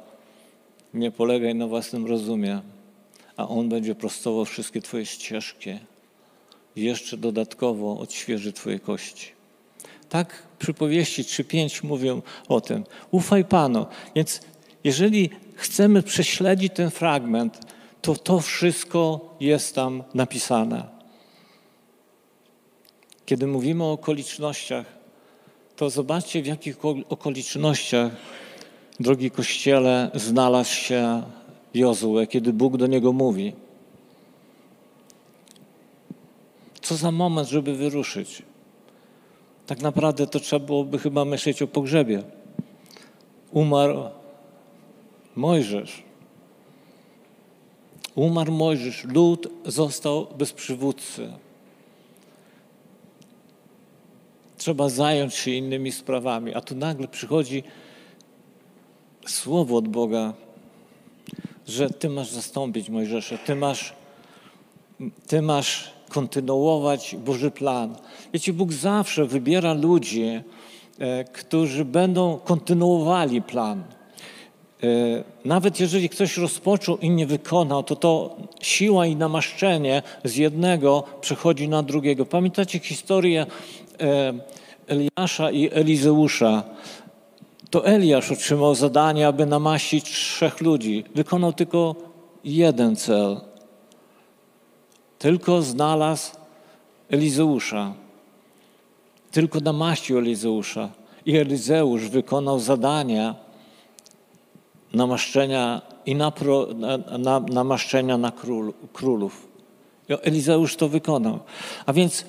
nie 0.94 1.10
polegaj 1.10 1.54
na 1.54 1.66
własnym 1.66 2.06
rozumie, 2.06 2.60
a 3.36 3.48
On 3.48 3.68
będzie 3.68 3.94
prostował 3.94 4.44
wszystkie 4.44 4.82
Twoje 4.82 5.06
ścieżki. 5.06 5.78
Jeszcze 6.80 7.16
dodatkowo 7.16 7.98
odświeży 7.98 8.52
Twoje 8.52 8.78
kości. 8.78 9.26
Tak 10.08 10.42
przypowieści 10.58 11.24
3-5 11.24 11.84
mówią 11.84 12.22
o 12.48 12.60
tym. 12.60 12.84
Ufaj 13.10 13.44
Panu. 13.44 13.86
Więc 14.14 14.40
jeżeli 14.84 15.30
chcemy 15.54 16.02
prześledzić 16.02 16.72
ten 16.74 16.90
fragment, 16.90 17.58
to 18.02 18.14
to 18.16 18.40
wszystko 18.40 19.34
jest 19.40 19.74
tam 19.74 20.02
napisane. 20.14 20.88
Kiedy 23.26 23.46
mówimy 23.46 23.84
o 23.84 23.92
okolicznościach, 23.92 24.86
to 25.76 25.90
zobaczcie, 25.90 26.42
w 26.42 26.46
jakich 26.46 26.76
okolicznościach, 27.08 28.12
drogi 29.00 29.30
Kościele, 29.30 30.10
znalazł 30.14 30.74
się 30.74 31.22
Jozue, 31.74 32.26
kiedy 32.28 32.52
Bóg 32.52 32.76
do 32.76 32.86
niego 32.86 33.12
mówi. 33.12 33.52
Co 36.90 36.96
za 36.96 37.10
moment, 37.10 37.48
żeby 37.48 37.76
wyruszyć. 37.76 38.42
Tak 39.66 39.80
naprawdę 39.80 40.26
to 40.26 40.40
trzeba 40.40 40.66
byłoby 40.66 40.98
chyba 40.98 41.24
myśleć 41.24 41.62
o 41.62 41.66
pogrzebie. 41.66 42.22
Umarł 43.50 44.02
Mojżesz. 45.36 46.02
Umarł 48.14 48.52
Mojżesz, 48.52 49.04
lud 49.04 49.48
został 49.64 50.26
bez 50.38 50.52
przywódcy. 50.52 51.32
Trzeba 54.56 54.88
zająć 54.88 55.34
się 55.34 55.50
innymi 55.50 55.92
sprawami, 55.92 56.54
a 56.54 56.60
tu 56.60 56.76
nagle 56.76 57.08
przychodzi 57.08 57.62
słowo 59.26 59.76
od 59.76 59.88
Boga, 59.88 60.34
że 61.68 61.90
Ty 61.90 62.08
masz 62.08 62.30
zastąpić 62.30 62.88
Mojżesza, 62.88 63.38
Ty 63.38 63.54
masz, 63.54 63.94
ty 65.26 65.42
masz 65.42 65.99
kontynuować 66.10 67.16
Boży 67.24 67.50
plan. 67.50 67.96
Wiecie, 68.32 68.52
Bóg 68.52 68.72
zawsze 68.72 69.26
wybiera 69.26 69.72
ludzi, 69.74 70.40
e, 70.98 71.24
którzy 71.24 71.84
będą 71.84 72.38
kontynuowali 72.38 73.42
plan. 73.42 73.82
E, 74.82 74.86
nawet 75.44 75.80
jeżeli 75.80 76.08
ktoś 76.08 76.36
rozpoczął 76.36 76.98
i 76.98 77.10
nie 77.10 77.26
wykonał, 77.26 77.82
to 77.82 77.96
to 77.96 78.36
siła 78.62 79.06
i 79.06 79.16
namaszczenie 79.16 80.02
z 80.24 80.36
jednego 80.36 81.04
przechodzi 81.20 81.68
na 81.68 81.82
drugiego. 81.82 82.26
Pamiętacie 82.26 82.78
historię 82.78 83.46
e, 84.00 84.32
Eliasza 84.86 85.50
i 85.50 85.70
Elizeusza? 85.72 86.62
To 87.70 87.86
Eliasz 87.86 88.32
otrzymał 88.32 88.74
zadanie, 88.74 89.28
aby 89.28 89.46
namaścić 89.46 90.04
trzech 90.04 90.60
ludzi. 90.60 91.04
Wykonał 91.14 91.52
tylko 91.52 91.94
jeden 92.44 92.96
cel. 92.96 93.49
Tylko 95.20 95.62
znalazł 95.62 96.32
Elizeusza. 97.10 97.94
Tylko 99.30 99.60
namaścił 99.60 100.18
Elizeusza. 100.18 100.88
I 101.26 101.36
Elizeusz 101.36 102.08
wykonał 102.08 102.60
zadania, 102.60 103.34
namaszczenia 104.92 105.82
i 106.06 106.14
na, 106.14 106.32
na, 107.18 107.40
namaszczenia 107.40 108.18
na 108.18 108.30
król, 108.30 108.72
królów. 108.92 109.48
Elizeusz 110.08 110.76
to 110.76 110.88
wykonał. 110.88 111.38
A 111.86 111.92
więc 111.92 112.24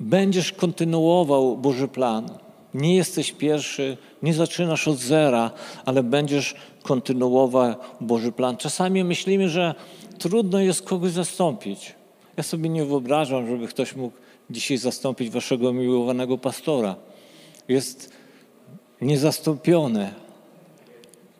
będziesz 0.00 0.52
kontynuował 0.52 1.56
Boży 1.56 1.88
plan. 1.88 2.28
Nie 2.74 2.96
jesteś 2.96 3.32
pierwszy, 3.32 3.96
nie 4.22 4.34
zaczynasz 4.34 4.88
od 4.88 4.98
zera, 4.98 5.50
ale 5.84 6.02
będziesz 6.02 6.54
kontynuował 6.82 7.74
Boży 8.00 8.32
plan. 8.32 8.56
Czasami 8.56 9.04
myślimy, 9.04 9.48
że 9.48 9.74
trudno 10.18 10.60
jest 10.60 10.82
kogoś 10.82 11.12
zastąpić. 11.12 11.94
Ja 12.36 12.42
sobie 12.42 12.68
nie 12.68 12.84
wyobrażam, 12.84 13.46
żeby 13.46 13.68
ktoś 13.68 13.96
mógł 13.96 14.16
dzisiaj 14.50 14.78
zastąpić 14.78 15.30
waszego 15.30 15.72
miłowanego 15.72 16.38
pastora. 16.38 16.96
Jest 17.68 18.12
niezastąpiony 19.00 20.10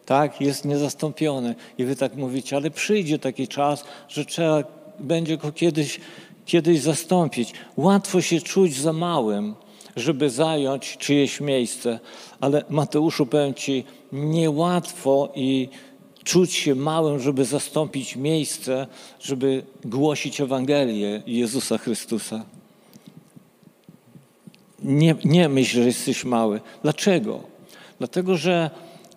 tak, 0.08 0.40
jest 0.40 0.64
niezastąpiony. 0.64 1.54
I 1.78 1.84
wy 1.84 1.96
tak 1.96 2.16
mówicie, 2.16 2.56
ale 2.56 2.70
przyjdzie 2.70 3.18
taki 3.18 3.48
czas, 3.48 3.84
że 4.08 4.24
trzeba 4.24 4.62
będzie 4.98 5.36
go 5.36 5.52
kiedyś, 5.52 6.00
kiedyś 6.46 6.80
zastąpić. 6.80 7.52
Łatwo 7.76 8.20
się 8.20 8.40
czuć 8.40 8.76
za 8.76 8.92
małym, 8.92 9.54
żeby 9.96 10.30
zająć 10.30 10.96
czyjeś 10.96 11.40
miejsce, 11.40 12.00
ale 12.40 12.64
Mateuszu 12.70 13.26
powiem 13.26 13.54
Ci, 13.54 13.84
niełatwo 14.12 15.32
i 15.34 15.68
czuć 16.28 16.54
się 16.54 16.74
małym, 16.74 17.20
żeby 17.20 17.44
zastąpić 17.44 18.16
miejsce, 18.16 18.86
żeby 19.20 19.62
głosić 19.84 20.40
Ewangelię 20.40 21.22
Jezusa 21.26 21.78
Chrystusa. 21.78 22.44
Nie, 24.82 25.14
nie 25.24 25.48
myśl, 25.48 25.76
że 25.76 25.86
jesteś 25.86 26.24
mały. 26.24 26.60
Dlaczego? 26.82 27.40
Dlatego, 27.98 28.36
że 28.36 28.70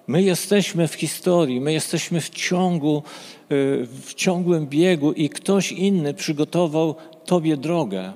My 0.07 0.23
jesteśmy 0.23 0.87
w 0.87 0.93
historii, 0.93 1.61
my 1.61 1.73
jesteśmy 1.73 2.21
w 2.21 2.29
ciągu, 2.29 3.03
y, 3.51 3.87
w 4.05 4.13
ciągłym 4.13 4.67
biegu 4.67 5.11
i 5.11 5.29
ktoś 5.29 5.71
inny 5.71 6.13
przygotował 6.13 6.95
Tobie 7.25 7.57
drogę. 7.57 8.13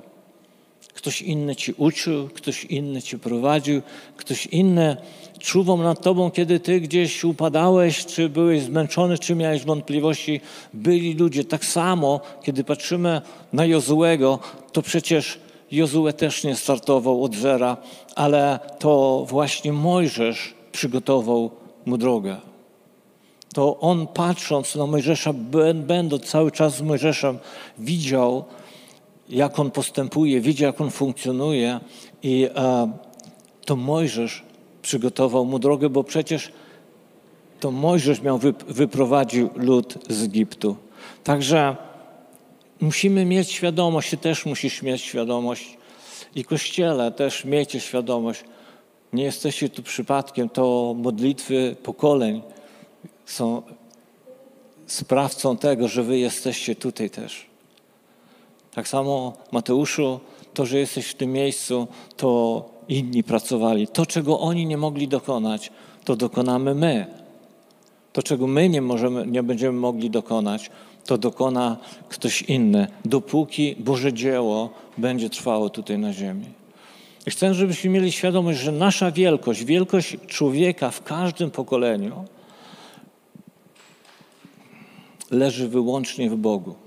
Ktoś 0.96 1.22
inny 1.22 1.56
Ci 1.56 1.72
uczył, 1.72 2.28
ktoś 2.28 2.64
inny 2.64 3.02
Ci 3.02 3.18
prowadził, 3.18 3.82
ktoś 4.16 4.46
inny 4.46 4.96
czuwał 5.38 5.78
nad 5.78 6.02
Tobą, 6.02 6.30
kiedy 6.30 6.60
Ty 6.60 6.80
gdzieś 6.80 7.24
upadałeś, 7.24 8.06
czy 8.06 8.28
byłeś 8.28 8.62
zmęczony, 8.62 9.18
czy 9.18 9.34
miałeś 9.34 9.64
wątpliwości. 9.64 10.40
Byli 10.74 11.14
ludzie. 11.14 11.44
Tak 11.44 11.64
samo, 11.64 12.20
kiedy 12.42 12.64
patrzymy 12.64 13.20
na 13.52 13.64
Jozułego, 13.66 14.38
to 14.72 14.82
przecież 14.82 15.38
Jozue 15.72 16.12
też 16.12 16.44
nie 16.44 16.56
startował 16.56 17.24
od 17.24 17.34
zera, 17.34 17.76
ale 18.14 18.58
to 18.78 19.24
właśnie 19.28 19.72
Mojżesz 19.72 20.54
przygotował 20.72 21.50
mu 21.86 21.98
drogę. 21.98 22.36
To 23.54 23.80
on 23.80 24.06
patrząc 24.06 24.74
na 24.74 24.86
Mojżesza, 24.86 25.32
będąc 25.74 26.24
cały 26.24 26.50
czas 26.50 26.76
z 26.76 26.82
Mojżeszem, 26.82 27.38
widział, 27.78 28.44
jak 29.28 29.58
on 29.58 29.70
postępuje, 29.70 30.40
widział, 30.40 30.66
jak 30.66 30.80
on 30.80 30.90
funkcjonuje 30.90 31.80
i 32.22 32.48
e, 32.56 32.92
to 33.64 33.76
Mojżesz 33.76 34.42
przygotował 34.82 35.44
mu 35.44 35.58
drogę, 35.58 35.90
bo 35.90 36.04
przecież 36.04 36.52
to 37.60 37.70
Mojżesz 37.70 38.22
miał 38.22 38.38
wyprowadził 38.68 39.50
lud 39.54 39.98
z 40.08 40.22
Egiptu. 40.22 40.76
Także 41.24 41.76
musimy 42.80 43.24
mieć 43.24 43.50
świadomość, 43.50 44.10
ty 44.10 44.16
też 44.16 44.46
musisz 44.46 44.82
mieć 44.82 45.02
świadomość 45.02 45.78
i 46.34 46.44
Kościele 46.44 47.12
też 47.12 47.44
miejcie 47.44 47.80
świadomość, 47.80 48.44
nie 49.12 49.24
jesteście 49.24 49.68
tu 49.68 49.82
przypadkiem, 49.82 50.48
to 50.48 50.94
modlitwy 50.98 51.76
pokoleń 51.82 52.42
są 53.26 53.62
sprawcą 54.86 55.56
tego, 55.56 55.88
że 55.88 56.02
wy 56.02 56.18
jesteście 56.18 56.74
tutaj 56.74 57.10
też. 57.10 57.46
Tak 58.76 58.88
samo 58.88 59.32
Mateuszu, 59.52 60.20
to, 60.54 60.66
że 60.66 60.78
jesteś 60.78 61.06
w 61.06 61.14
tym 61.14 61.32
miejscu, 61.32 61.88
to 62.16 62.64
inni 62.88 63.22
pracowali. 63.22 63.88
To, 63.88 64.06
czego 64.06 64.40
oni 64.40 64.66
nie 64.66 64.76
mogli 64.76 65.08
dokonać, 65.08 65.70
to 66.04 66.16
dokonamy 66.16 66.74
my. 66.74 67.06
To, 68.12 68.22
czego 68.22 68.46
my 68.46 68.68
nie, 68.68 68.82
możemy, 68.82 69.26
nie 69.26 69.42
będziemy 69.42 69.78
mogli 69.78 70.10
dokonać, 70.10 70.70
to 71.06 71.18
dokona 71.18 71.76
ktoś 72.08 72.42
inny, 72.42 72.86
dopóki 73.04 73.76
Boże 73.78 74.12
dzieło 74.12 74.70
będzie 74.98 75.30
trwało 75.30 75.70
tutaj 75.70 75.98
na 75.98 76.12
ziemi. 76.12 76.46
I 77.26 77.30
chcę, 77.30 77.54
żebyśmy 77.54 77.90
mieli 77.90 78.12
świadomość, 78.12 78.58
że 78.58 78.72
nasza 78.72 79.10
wielkość, 79.10 79.64
wielkość 79.64 80.16
człowieka 80.26 80.90
w 80.90 81.02
każdym 81.02 81.50
pokoleniu 81.50 82.24
leży 85.30 85.68
wyłącznie 85.68 86.30
w 86.30 86.36
Bogu. 86.36 86.85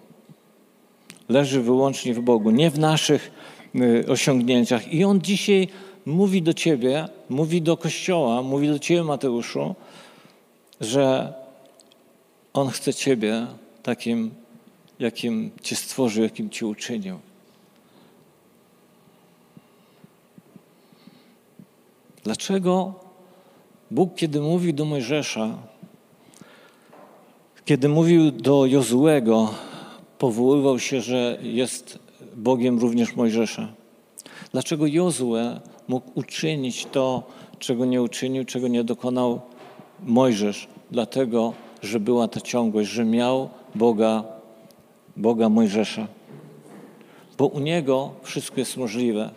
Leży 1.30 1.62
wyłącznie 1.62 2.14
w 2.14 2.22
Bogu, 2.22 2.52
nie 2.52 2.70
w 2.72 2.80
naszych 2.80 3.32
y, 3.76 4.06
osiągnięciach. 4.08 4.94
I 4.94 5.04
On 5.04 5.22
dzisiaj 5.22 5.68
mówi 6.06 6.42
do 6.42 6.54
Ciebie, 6.54 7.08
mówi 7.30 7.62
do 7.62 7.78
Kościoła, 7.78 8.42
mówi 8.42 8.68
do 8.68 8.80
Ciebie, 8.80 9.04
Mateuszu, 9.04 9.76
że 10.82 11.34
On 12.54 12.70
chce 12.70 12.94
Ciebie 12.94 13.48
takim, 13.84 14.32
jakim 15.00 15.52
Cię 15.62 15.76
stworzył, 15.76 16.24
jakim 16.24 16.50
Cię 16.50 16.68
uczynił. 16.68 17.20
Dlaczego 22.24 22.94
Bóg, 23.92 24.16
kiedy 24.16 24.42
mówił 24.42 24.74
do 24.74 24.86
Mojżesza, 24.86 25.58
kiedy 27.66 27.90
mówił 27.90 28.32
do 28.32 28.66
Jozułego, 28.66 29.54
powoływał 30.20 30.80
się, 30.80 31.02
że 31.02 31.38
jest 31.42 32.00
Bogiem 32.36 32.80
również 32.80 33.16
Mojżesza? 33.16 33.68
Dlaczego 34.52 34.88
Jozue 34.88 35.60
mógł 35.88 36.12
uczynić 36.16 36.88
to, 36.92 37.24
czego 37.60 37.86
nie 37.86 38.02
uczynił, 38.02 38.46
czego 38.46 38.68
nie 38.68 38.84
dokonał 38.84 39.42
Mojżesz? 40.04 40.68
Dlatego, 40.92 41.54
że 41.82 42.00
była 42.00 42.28
ta 42.28 42.42
ciągłość, 42.42 42.90
że 42.90 43.06
miał 43.06 43.50
Boga, 43.76 44.24
Boga 45.18 45.50
Mojżesza. 45.50 46.08
Bo 47.38 47.48
u 47.48 47.60
Niego 47.60 48.12
wszystko 48.24 48.60
jest 48.60 48.78
możliwe. 48.78 49.30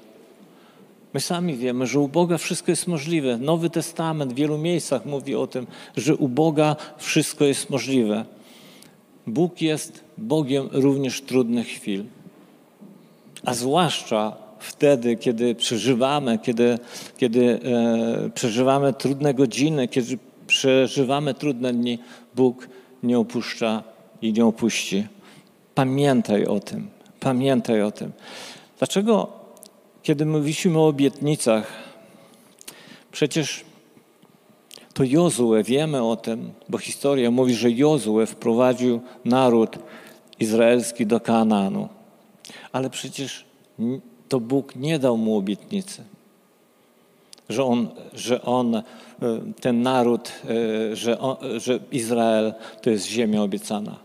My 1.14 1.20
sami 1.20 1.56
wiemy, 1.56 1.86
że 1.86 2.00
u 2.00 2.08
Boga 2.08 2.38
wszystko 2.38 2.70
jest 2.70 2.86
możliwe. 2.86 3.38
Nowy 3.38 3.70
Testament 3.70 4.32
w 4.32 4.36
wielu 4.36 4.58
miejscach 4.58 5.06
mówi 5.06 5.34
o 5.34 5.46
tym, 5.46 5.66
że 5.96 6.16
u 6.16 6.28
Boga 6.28 6.76
wszystko 6.98 7.44
jest 7.44 7.70
możliwe. 7.70 8.24
Bóg 9.26 9.62
jest 9.62 10.04
Bogiem 10.18 10.68
również 10.72 11.20
trudnych 11.20 11.66
chwil. 11.66 12.04
A 13.44 13.54
zwłaszcza 13.54 14.36
wtedy, 14.58 15.16
kiedy 15.16 15.54
przeżywamy, 15.54 16.38
kiedy, 16.38 16.78
kiedy 17.16 17.60
e, 17.64 18.30
przeżywamy 18.30 18.92
trudne 18.92 19.34
godziny, 19.34 19.88
kiedy 19.88 20.18
przeżywamy 20.46 21.34
trudne 21.34 21.72
dni, 21.72 21.98
Bóg 22.34 22.68
nie 23.02 23.18
opuszcza 23.18 23.82
i 24.22 24.32
nie 24.32 24.44
opuści. 24.44 25.06
Pamiętaj 25.74 26.46
o 26.46 26.60
tym. 26.60 26.88
Pamiętaj 27.20 27.82
o 27.82 27.90
tym. 27.90 28.12
Dlaczego 28.78 29.42
kiedy 30.02 30.26
mówiliśmy 30.26 30.78
o 30.78 30.86
obietnicach, 30.86 31.66
przecież 33.12 33.64
to 35.02 35.06
Jozue, 35.06 35.62
wiemy 35.64 36.02
o 36.02 36.16
tym, 36.16 36.52
bo 36.68 36.78
historia 36.78 37.30
mówi, 37.30 37.54
że 37.54 37.70
Jozue 37.70 38.26
wprowadził 38.26 39.00
naród 39.24 39.78
izraelski 40.40 41.06
do 41.06 41.20
Kanaanu. 41.20 41.88
Ale 42.72 42.90
przecież 42.90 43.44
to 44.28 44.40
Bóg 44.40 44.76
nie 44.76 44.98
dał 44.98 45.16
mu 45.16 45.36
obietnicy, 45.36 46.02
że 47.48 47.64
on, 47.64 47.88
że 48.14 48.42
on 48.42 48.74
e, 48.76 48.82
ten 49.60 49.82
naród, 49.82 50.32
e, 50.92 50.96
że, 50.96 51.18
on, 51.18 51.36
że 51.56 51.80
Izrael 51.92 52.54
to 52.82 52.90
jest 52.90 53.06
ziemia 53.06 53.42
obiecana. 53.42 53.96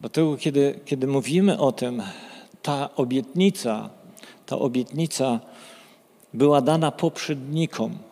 Dlatego, 0.00 0.36
kiedy, 0.36 0.80
kiedy 0.84 1.06
mówimy 1.06 1.58
o 1.58 1.72
tym, 1.72 2.02
ta 2.62 2.94
obietnica, 2.96 3.90
ta 4.46 4.58
obietnica 4.58 5.40
była 6.34 6.60
dana 6.60 6.90
poprzednikom. 6.90 8.11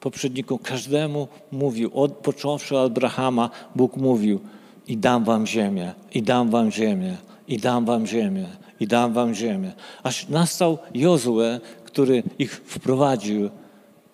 Poprzednikom 0.00 0.58
każdemu 0.58 1.28
mówił, 1.52 1.90
od, 1.94 2.12
począwszy 2.12 2.78
od 2.78 2.92
Abrahama, 2.92 3.50
Bóg 3.74 3.96
mówił 3.96 4.40
i 4.86 4.96
dam 4.96 5.24
wam 5.24 5.46
ziemię, 5.46 5.94
i 6.14 6.22
dam 6.22 6.50
wam 6.50 6.70
ziemię, 6.70 7.16
i 7.48 7.58
dam 7.58 7.84
wam 7.84 8.06
ziemię, 8.06 8.46
i 8.80 8.86
dam 8.86 9.12
wam 9.12 9.34
ziemię. 9.34 9.72
Aż 10.02 10.28
nastał 10.28 10.78
Jozue, 10.94 11.60
który 11.84 12.22
ich 12.38 12.52
wprowadził 12.52 13.50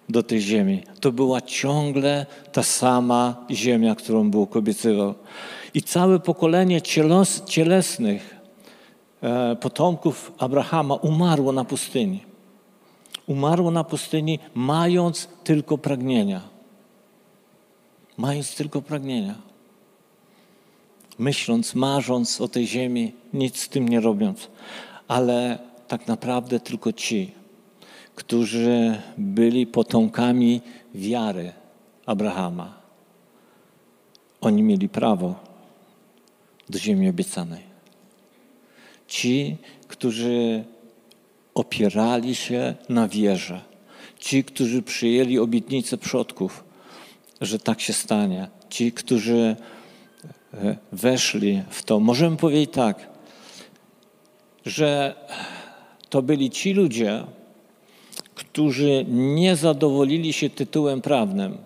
do 0.08 0.22
tej 0.22 0.40
ziemi. 0.40 0.82
To 1.00 1.12
była 1.12 1.40
ciągle 1.40 2.26
ta 2.52 2.62
sama 2.62 3.46
ziemia, 3.50 3.94
którą 3.94 4.30
Bóg 4.30 4.56
obiecywał. 4.56 5.14
I 5.74 5.82
całe 5.82 6.20
pokolenie 6.20 6.80
cielesnych 7.46 8.36
E, 9.22 9.56
potomków 9.56 10.32
Abrahama 10.38 10.94
umarło 10.94 11.52
na 11.52 11.64
pustyni. 11.64 12.20
Umarło 13.26 13.70
na 13.70 13.84
pustyni, 13.84 14.38
mając 14.54 15.28
tylko 15.44 15.78
pragnienia. 15.78 16.40
Mając 18.16 18.54
tylko 18.54 18.82
pragnienia. 18.82 19.34
Myśląc, 21.18 21.74
marząc 21.74 22.40
o 22.40 22.48
tej 22.48 22.66
ziemi, 22.66 23.12
nic 23.32 23.60
z 23.60 23.68
tym 23.68 23.88
nie 23.88 24.00
robiąc. 24.00 24.48
Ale 25.08 25.58
tak 25.88 26.06
naprawdę 26.06 26.60
tylko 26.60 26.92
ci, 26.92 27.32
którzy 28.14 29.00
byli 29.18 29.66
potomkami 29.66 30.60
wiary 30.94 31.52
Abrahama, 32.06 32.74
oni 34.40 34.62
mieli 34.62 34.88
prawo 34.88 35.34
do 36.70 36.78
ziemi 36.78 37.08
obiecanej. 37.08 37.62
Ci, 39.08 39.56
którzy 39.88 40.64
opierali 41.56 42.34
się 42.34 42.74
na 42.88 43.08
wierze. 43.08 43.60
Ci, 44.18 44.44
którzy 44.44 44.82
przyjęli 44.82 45.38
obietnicę 45.38 45.98
przodków, 45.98 46.64
że 47.40 47.58
tak 47.58 47.80
się 47.80 47.92
stanie. 47.92 48.48
Ci, 48.70 48.92
którzy 48.92 49.56
e, 50.54 50.76
weszli 50.92 51.62
w 51.70 51.82
to. 51.82 52.00
Możemy 52.00 52.36
powiedzieć 52.36 52.70
tak, 52.72 53.08
że 54.66 55.14
to 56.08 56.22
byli 56.22 56.50
ci 56.50 56.72
ludzie, 56.72 57.24
którzy 58.34 59.04
nie 59.08 59.56
zadowolili 59.56 60.32
się 60.32 60.50
tytułem 60.50 61.00
prawnym, 61.00 61.58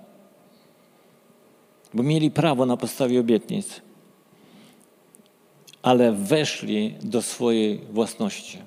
bo 1.94 2.03
mieli 2.03 2.31
prawo 2.31 2.66
na 2.66 2.76
podstawie 2.76 3.20
obietnic 3.20 3.81
ale 5.83 6.12
weszli 6.12 6.94
do 7.03 7.22
swojej 7.22 7.79
własności. 7.79 8.59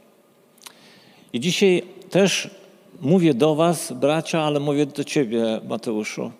I 1.33 1.39
dzisiaj 1.39 1.83
też 2.09 2.49
mówię 3.01 3.33
do 3.33 3.55
Was, 3.55 3.91
bracia, 3.91 4.41
ale 4.41 4.59
mówię 4.59 4.85
do 4.85 5.03
Ciebie, 5.03 5.61
Mateuszu, 5.69 6.31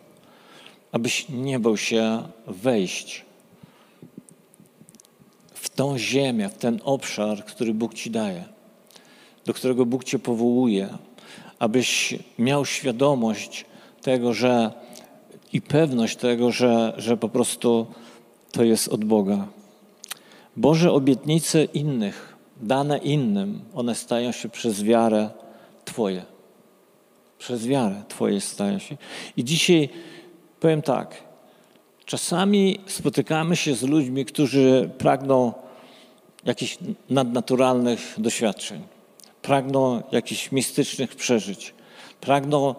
abyś 0.91 1.25
nie 1.29 1.59
bał 1.59 1.77
się 1.77 2.23
wejść 2.47 3.25
w 5.53 5.69
tą 5.69 5.97
ziemię, 5.97 6.49
w 6.49 6.57
ten 6.57 6.79
obszar, 6.83 7.45
który 7.45 7.73
Bóg 7.73 7.93
Ci 7.93 8.11
daje, 8.11 8.43
do 9.45 9.53
którego 9.53 9.85
Bóg 9.85 10.03
Cię 10.03 10.19
powołuje, 10.19 10.89
abyś 11.59 12.15
miał 12.39 12.65
świadomość 12.65 13.65
tego, 14.01 14.33
że 14.33 14.71
i 15.53 15.61
pewność 15.61 16.15
tego, 16.15 16.51
że, 16.51 16.93
że 16.97 17.17
po 17.17 17.29
prostu 17.29 17.87
to 18.51 18.63
jest 18.63 18.87
od 18.87 19.05
Boga. 19.05 19.47
Boże 20.57 20.91
obietnice 20.91 21.63
innych, 21.63 22.32
dane 22.67 22.97
innym, 22.97 23.61
one 23.73 23.95
stają 23.95 24.31
się 24.31 24.49
przez 24.49 24.83
wiarę 24.83 25.29
Twoje. 25.85 26.25
Przez 27.39 27.67
wiarę 27.67 28.03
Twoje 28.07 28.41
stają 28.41 28.79
się. 28.79 28.97
I 29.37 29.43
dzisiaj 29.43 29.89
powiem 30.59 30.81
tak. 30.81 31.23
Czasami 32.05 32.79
spotykamy 32.85 33.55
się 33.55 33.75
z 33.75 33.83
ludźmi, 33.83 34.25
którzy 34.25 34.89
pragną 34.97 35.53
jakichś 36.45 36.77
nadnaturalnych 37.09 38.15
doświadczeń, 38.17 38.81
pragną 39.41 40.03
jakichś 40.11 40.51
mistycznych 40.51 41.15
przeżyć, 41.15 41.73
pragną 42.21 42.69
e, 42.69 42.75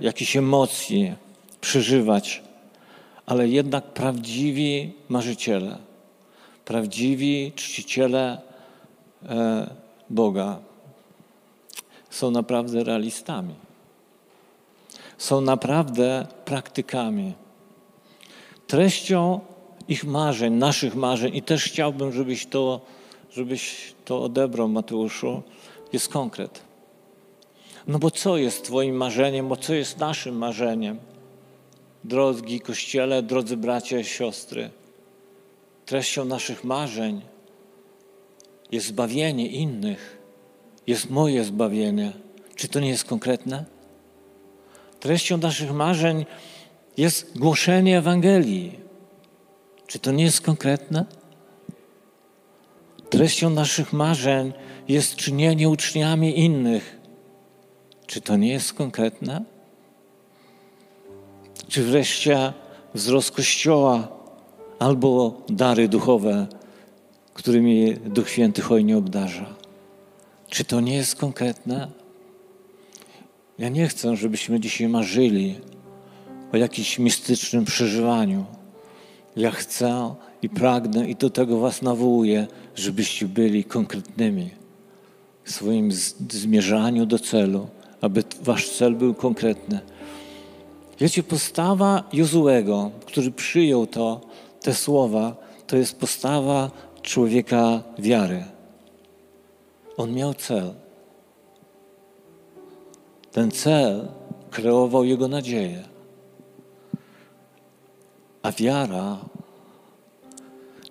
jakichś 0.00 0.36
emocji 0.36 1.14
przeżywać, 1.60 2.42
ale 3.26 3.48
jednak 3.48 3.84
prawdziwi 3.84 4.92
marzyciele 5.08 5.90
prawdziwi 6.70 7.52
czciciele 7.56 8.38
Boga 10.10 10.58
są 12.10 12.30
naprawdę 12.30 12.84
realistami. 12.84 13.54
Są 15.18 15.40
naprawdę 15.40 16.26
praktykami. 16.44 17.32
Treścią 18.66 19.40
ich 19.88 20.04
marzeń, 20.04 20.54
naszych 20.54 20.94
marzeń, 20.94 21.36
i 21.36 21.42
też 21.42 21.64
chciałbym, 21.64 22.12
żebyś 22.12 22.46
to, 22.46 22.80
żebyś 23.32 23.94
to 24.04 24.22
odebrał, 24.22 24.68
Mateuszu, 24.68 25.42
jest 25.92 26.08
konkret. 26.08 26.60
No 27.86 27.98
bo 27.98 28.10
co 28.10 28.36
jest 28.36 28.64
Twoim 28.64 28.96
marzeniem, 28.96 29.48
bo 29.48 29.56
co 29.56 29.74
jest 29.74 29.98
naszym 29.98 30.38
marzeniem? 30.38 30.98
Drogi 32.04 32.60
Kościele, 32.60 33.22
drodzy 33.22 33.56
bracia 33.56 33.98
i 33.98 34.04
siostry, 34.04 34.70
treścią 35.86 36.24
naszych 36.24 36.64
marzeń 36.64 37.20
jest 38.72 38.86
zbawienie 38.86 39.46
innych, 39.46 40.18
jest 40.86 41.10
moje 41.10 41.44
zbawienie. 41.44 42.12
Czy 42.56 42.68
to 42.68 42.80
nie 42.80 42.88
jest 42.88 43.04
konkretne? 43.04 43.64
Treścią 45.00 45.38
naszych 45.38 45.72
marzeń 45.72 46.26
jest 46.96 47.38
głoszenie 47.38 47.98
Ewangelii. 47.98 48.78
Czy 49.86 49.98
to 49.98 50.12
nie 50.12 50.24
jest 50.24 50.40
konkretne? 50.40 51.04
Treścią 53.10 53.50
naszych 53.50 53.92
marzeń 53.92 54.52
jest 54.88 55.16
czynienie 55.16 55.68
uczniami 55.68 56.38
innych. 56.40 57.00
Czy 58.06 58.20
to 58.20 58.36
nie 58.36 58.52
jest 58.52 58.72
konkretne? 58.72 59.44
Czy 61.68 61.82
wreszcie 61.82 62.52
wzrost 62.94 63.30
Kościoła 63.30 64.08
albo 64.78 65.42
dary 65.48 65.88
duchowe, 65.88 66.46
którymi 67.34 67.94
Duch 67.94 68.30
Święty 68.30 68.62
hojnie 68.62 68.96
obdarza? 68.96 69.54
Czy 70.48 70.64
to 70.64 70.80
nie 70.80 70.96
jest 70.96 71.16
konkretne? 71.16 71.88
Ja 73.58 73.68
nie 73.68 73.88
chcę, 73.88 74.16
żebyśmy 74.16 74.60
dzisiaj 74.60 74.88
marzyli 74.88 75.54
o 76.52 76.56
jakimś 76.56 76.98
mistycznym 76.98 77.64
przeżywaniu. 77.64 78.44
Ja 79.36 79.50
chcę 79.50 80.14
i 80.42 80.48
pragnę 80.48 81.10
i 81.10 81.16
do 81.16 81.30
tego 81.30 81.58
Was 81.58 81.82
nawołuję, 81.82 82.46
żebyście 82.74 83.26
byli 83.26 83.64
konkretnymi 83.64 84.50
w 85.44 85.50
swoim 85.50 85.92
zmierzaniu 86.30 87.06
do 87.06 87.18
celu, 87.18 87.68
aby 88.00 88.24
Wasz 88.42 88.70
cel 88.70 88.94
był 88.94 89.14
konkretny. 89.14 89.80
Wiecie, 91.00 91.22
postawa 91.22 92.04
Jozułego, 92.12 92.90
który 93.06 93.30
przyjął 93.30 93.86
to, 93.86 94.20
te 94.60 94.74
słowa, 94.74 95.36
to 95.66 95.76
jest 95.76 95.98
postawa 95.98 96.70
człowieka 97.02 97.82
wiary. 97.98 98.44
On 99.96 100.12
miał 100.12 100.34
cel. 100.34 100.74
Ten 103.32 103.50
cel 103.50 104.08
kreował 104.50 105.04
jego 105.04 105.28
nadzieję. 105.28 105.84
A 108.42 108.52
wiara 108.52 109.18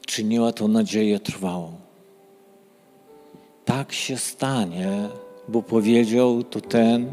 czyniła 0.05 0.51
tą 0.51 0.67
nadzieję 0.67 1.19
trwałą. 1.19 1.77
Tak 3.65 3.93
się 3.93 4.17
stanie, 4.17 5.09
bo 5.47 5.61
powiedział 5.61 6.43
to 6.43 6.61
ten, 6.61 7.11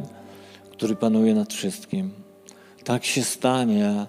który 0.73 0.97
panuje 0.97 1.35
nad 1.35 1.53
wszystkim. 1.53 2.11
Tak 2.85 3.05
się 3.05 3.25
stanie, 3.25 4.07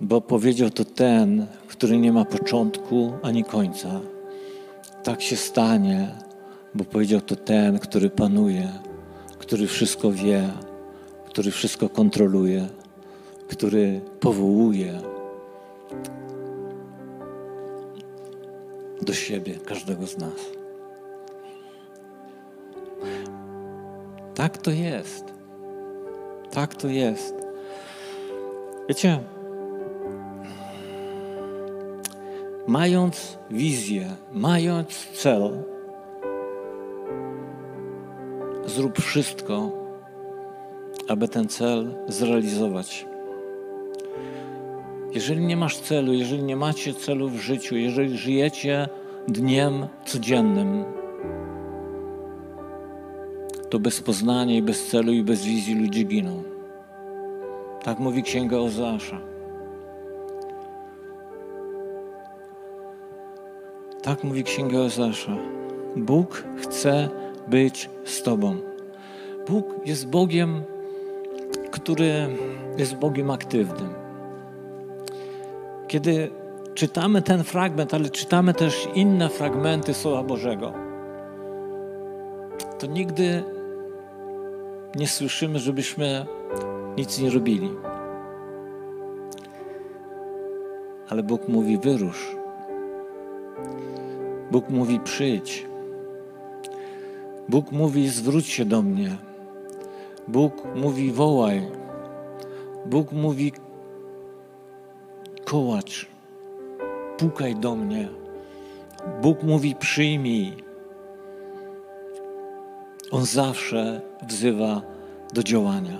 bo 0.00 0.20
powiedział 0.20 0.70
to 0.70 0.84
ten, 0.84 1.46
który 1.68 1.98
nie 1.98 2.12
ma 2.12 2.24
początku 2.24 3.12
ani 3.22 3.44
końca. 3.44 4.00
Tak 5.02 5.22
się 5.22 5.36
stanie, 5.36 6.08
bo 6.74 6.84
powiedział 6.84 7.20
to 7.20 7.36
ten, 7.36 7.78
który 7.78 8.10
panuje, 8.10 8.68
który 9.38 9.66
wszystko 9.66 10.12
wie, 10.12 10.48
który 11.26 11.50
wszystko 11.50 11.88
kontroluje, 11.88 12.68
który 13.48 14.00
powołuje 14.20 15.00
do 19.02 19.12
siebie 19.12 19.54
każdego 19.54 20.06
z 20.06 20.18
nas. 20.18 20.60
Tak 24.34 24.58
to 24.58 24.70
jest. 24.70 25.24
Tak 26.50 26.74
to 26.74 26.88
jest. 26.88 27.34
Wiecie, 28.88 29.20
mając 32.66 33.38
wizję, 33.50 34.06
mając 34.32 35.06
cel, 35.12 35.62
zrób 38.66 38.98
wszystko, 38.98 39.70
aby 41.08 41.28
ten 41.28 41.48
cel 41.48 41.94
zrealizować. 42.08 43.06
Jeżeli 45.12 45.46
nie 45.46 45.56
masz 45.56 45.76
celu, 45.76 46.12
jeżeli 46.12 46.42
nie 46.42 46.56
macie 46.56 46.94
celu 46.94 47.28
w 47.28 47.36
życiu, 47.36 47.76
jeżeli 47.76 48.18
żyjecie 48.18 48.88
dniem 49.28 49.86
codziennym, 50.04 50.84
to 53.70 53.78
bez 53.78 54.00
poznania 54.00 54.56
i 54.56 54.62
bez 54.62 54.86
celu 54.86 55.12
i 55.12 55.22
bez 55.22 55.44
wizji 55.44 55.74
ludzie 55.74 56.02
giną. 56.02 56.42
Tak 57.82 57.98
mówi 57.98 58.22
Księga 58.22 58.56
Ozeasza. 58.56 59.20
Tak 64.02 64.24
mówi 64.24 64.44
Księga 64.44 64.78
Ozeasza. 64.78 65.36
Bóg 65.96 66.44
chce 66.56 67.08
być 67.48 67.90
z 68.04 68.22
Tobą. 68.22 68.56
Bóg 69.48 69.66
jest 69.86 70.08
Bogiem, 70.08 70.62
który 71.70 72.12
jest 72.78 72.94
Bogiem 72.94 73.30
aktywnym. 73.30 73.88
Kiedy 75.88 76.30
czytamy 76.74 77.22
ten 77.22 77.44
fragment, 77.44 77.94
ale 77.94 78.10
czytamy 78.10 78.54
też 78.54 78.88
inne 78.94 79.28
fragmenty 79.28 79.94
Słowa 79.94 80.22
Bożego, 80.22 80.72
to 82.78 82.86
nigdy 82.86 83.44
nie 84.96 85.08
słyszymy, 85.08 85.58
żebyśmy 85.58 86.26
nic 86.96 87.20
nie 87.20 87.30
robili. 87.30 87.70
Ale 91.08 91.22
Bóg 91.22 91.48
mówi: 91.48 91.78
wyrusz. 91.78 92.39
Bóg 94.50 94.68
mówi: 94.68 95.00
przyjdź. 95.00 95.66
Bóg 97.48 97.72
mówi: 97.72 98.08
zwróć 98.08 98.46
się 98.46 98.64
do 98.64 98.82
mnie. 98.82 99.16
Bóg 100.28 100.52
mówi: 100.74 101.12
wołaj. 101.12 101.62
Bóg 102.86 103.12
mówi: 103.12 103.52
kołacz, 105.44 106.06
pukaj 107.18 107.56
do 107.56 107.76
mnie. 107.76 108.08
Bóg 109.22 109.42
mówi: 109.42 109.74
przyjmij. 109.74 110.52
On 113.10 113.24
zawsze 113.24 114.00
wzywa 114.28 114.82
do 115.34 115.42
działania. 115.42 115.98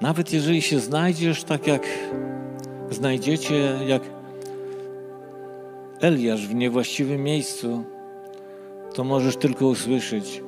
Nawet 0.00 0.32
jeżeli 0.32 0.62
się 0.62 0.80
znajdziesz 0.80 1.44
tak 1.44 1.66
jak 1.66 1.86
znajdziecie, 2.90 3.78
jak 3.86 4.02
Eliasz 6.00 6.46
w 6.46 6.54
niewłaściwym 6.54 7.22
miejscu, 7.22 7.84
to 8.94 9.04
możesz 9.04 9.36
tylko 9.36 9.66
usłyszeć, 9.66 10.42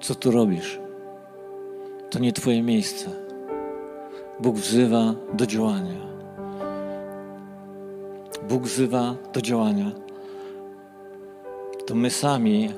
co 0.00 0.14
tu 0.14 0.30
robisz. 0.30 0.78
To 2.10 2.18
nie 2.18 2.32
Twoje 2.32 2.62
miejsce. 2.62 3.10
Bóg 4.40 4.56
wzywa 4.56 5.14
do 5.32 5.46
działania. 5.46 6.06
Bóg 8.48 8.62
wzywa 8.62 9.16
do 9.32 9.42
działania. 9.42 9.92
To 11.86 11.94
my 11.94 12.10
sami 12.10 12.68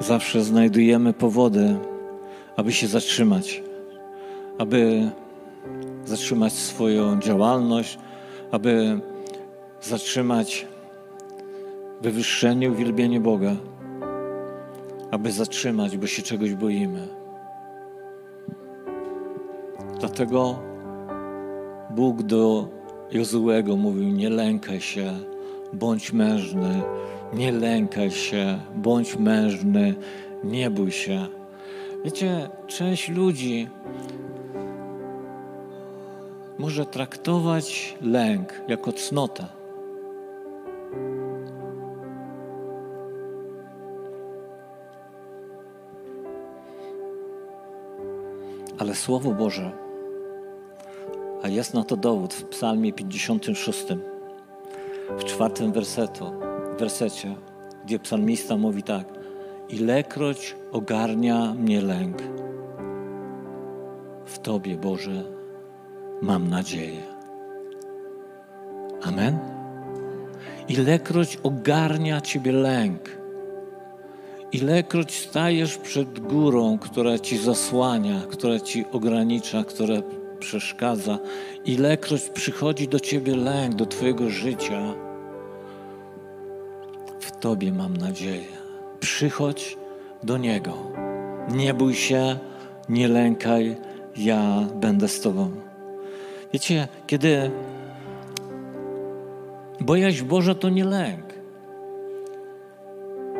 zawsze 0.00 0.42
znajdujemy 0.42 1.12
powody, 1.12 1.76
aby 2.56 2.72
się 2.72 2.86
zatrzymać, 2.86 3.62
aby 4.58 5.10
zatrzymać 6.04 6.52
swoją 6.52 7.20
działalność, 7.20 7.98
aby 8.50 9.00
zatrzymać 9.82 10.66
wywyższenie, 12.00 12.70
uwielbienie 12.70 13.20
Boga, 13.20 13.56
aby 15.10 15.32
zatrzymać, 15.32 15.96
bo 15.96 16.06
się 16.06 16.22
czegoś 16.22 16.54
boimy. 16.54 17.08
Dlatego 20.00 20.58
Bóg 21.90 22.22
do 22.22 22.68
Jozułego 23.12 23.76
mówił: 23.76 24.08
Nie 24.08 24.30
lękaj 24.30 24.80
się, 24.80 25.12
bądź 25.72 26.12
mężny, 26.12 26.82
nie 27.34 27.52
lękaj 27.52 28.10
się, 28.10 28.58
bądź 28.76 29.16
mężny, 29.16 29.94
nie 30.44 30.70
bój 30.70 30.90
się. 30.90 31.26
Wiecie, 32.04 32.50
część 32.66 33.08
ludzi 33.08 33.68
może 36.58 36.86
traktować 36.86 37.96
lęk 38.02 38.62
jako 38.68 38.92
cnotę. 38.92 39.59
Ale 48.90 48.96
Słowo 48.96 49.30
Boże, 49.30 49.72
a 51.42 51.48
jest 51.48 51.74
na 51.74 51.84
to 51.84 51.96
dowód 51.96 52.34
w 52.34 52.44
Psalmie 52.44 52.92
56, 52.92 53.86
w 55.18 55.24
czwartym 55.24 55.72
wersetu, 55.72 56.32
wersecie, 56.78 57.34
gdzie 57.84 57.98
psalmista 57.98 58.56
mówi 58.56 58.82
tak: 58.82 59.08
Ilekroć 59.68 60.56
ogarnia 60.72 61.54
mnie 61.54 61.80
lęk, 61.80 62.22
w 64.26 64.38
Tobie, 64.38 64.76
Boże, 64.76 65.24
mam 66.22 66.48
nadzieję. 66.48 67.02
Amen. 69.02 69.38
Ilekroć 70.68 71.38
ogarnia 71.42 72.20
Ciebie 72.20 72.52
lęk, 72.52 73.19
ilekroć 74.52 75.14
stajesz 75.14 75.78
przed 75.78 76.20
górą, 76.20 76.78
która 76.78 77.18
Ci 77.18 77.38
zasłania, 77.38 78.20
która 78.30 78.60
Ci 78.60 78.84
ogranicza, 78.92 79.64
która 79.64 79.94
przeszkadza, 80.38 81.18
ilekroć 81.64 82.22
przychodzi 82.22 82.88
do 82.88 83.00
Ciebie 83.00 83.36
lęk, 83.36 83.74
do 83.74 83.86
Twojego 83.86 84.30
życia, 84.30 84.94
w 87.20 87.30
Tobie 87.30 87.72
mam 87.72 87.96
nadzieję. 87.96 88.60
Przychodź 89.00 89.76
do 90.22 90.38
Niego. 90.38 90.72
Nie 91.48 91.74
bój 91.74 91.94
się, 91.94 92.38
nie 92.88 93.08
lękaj, 93.08 93.76
ja 94.16 94.66
będę 94.74 95.08
z 95.08 95.20
Tobą. 95.20 95.50
Wiecie, 96.52 96.88
kiedy 97.06 97.50
bojaźń 99.80 100.24
Boża 100.24 100.54
to 100.54 100.68
nie 100.68 100.84
lęk. 100.84 101.29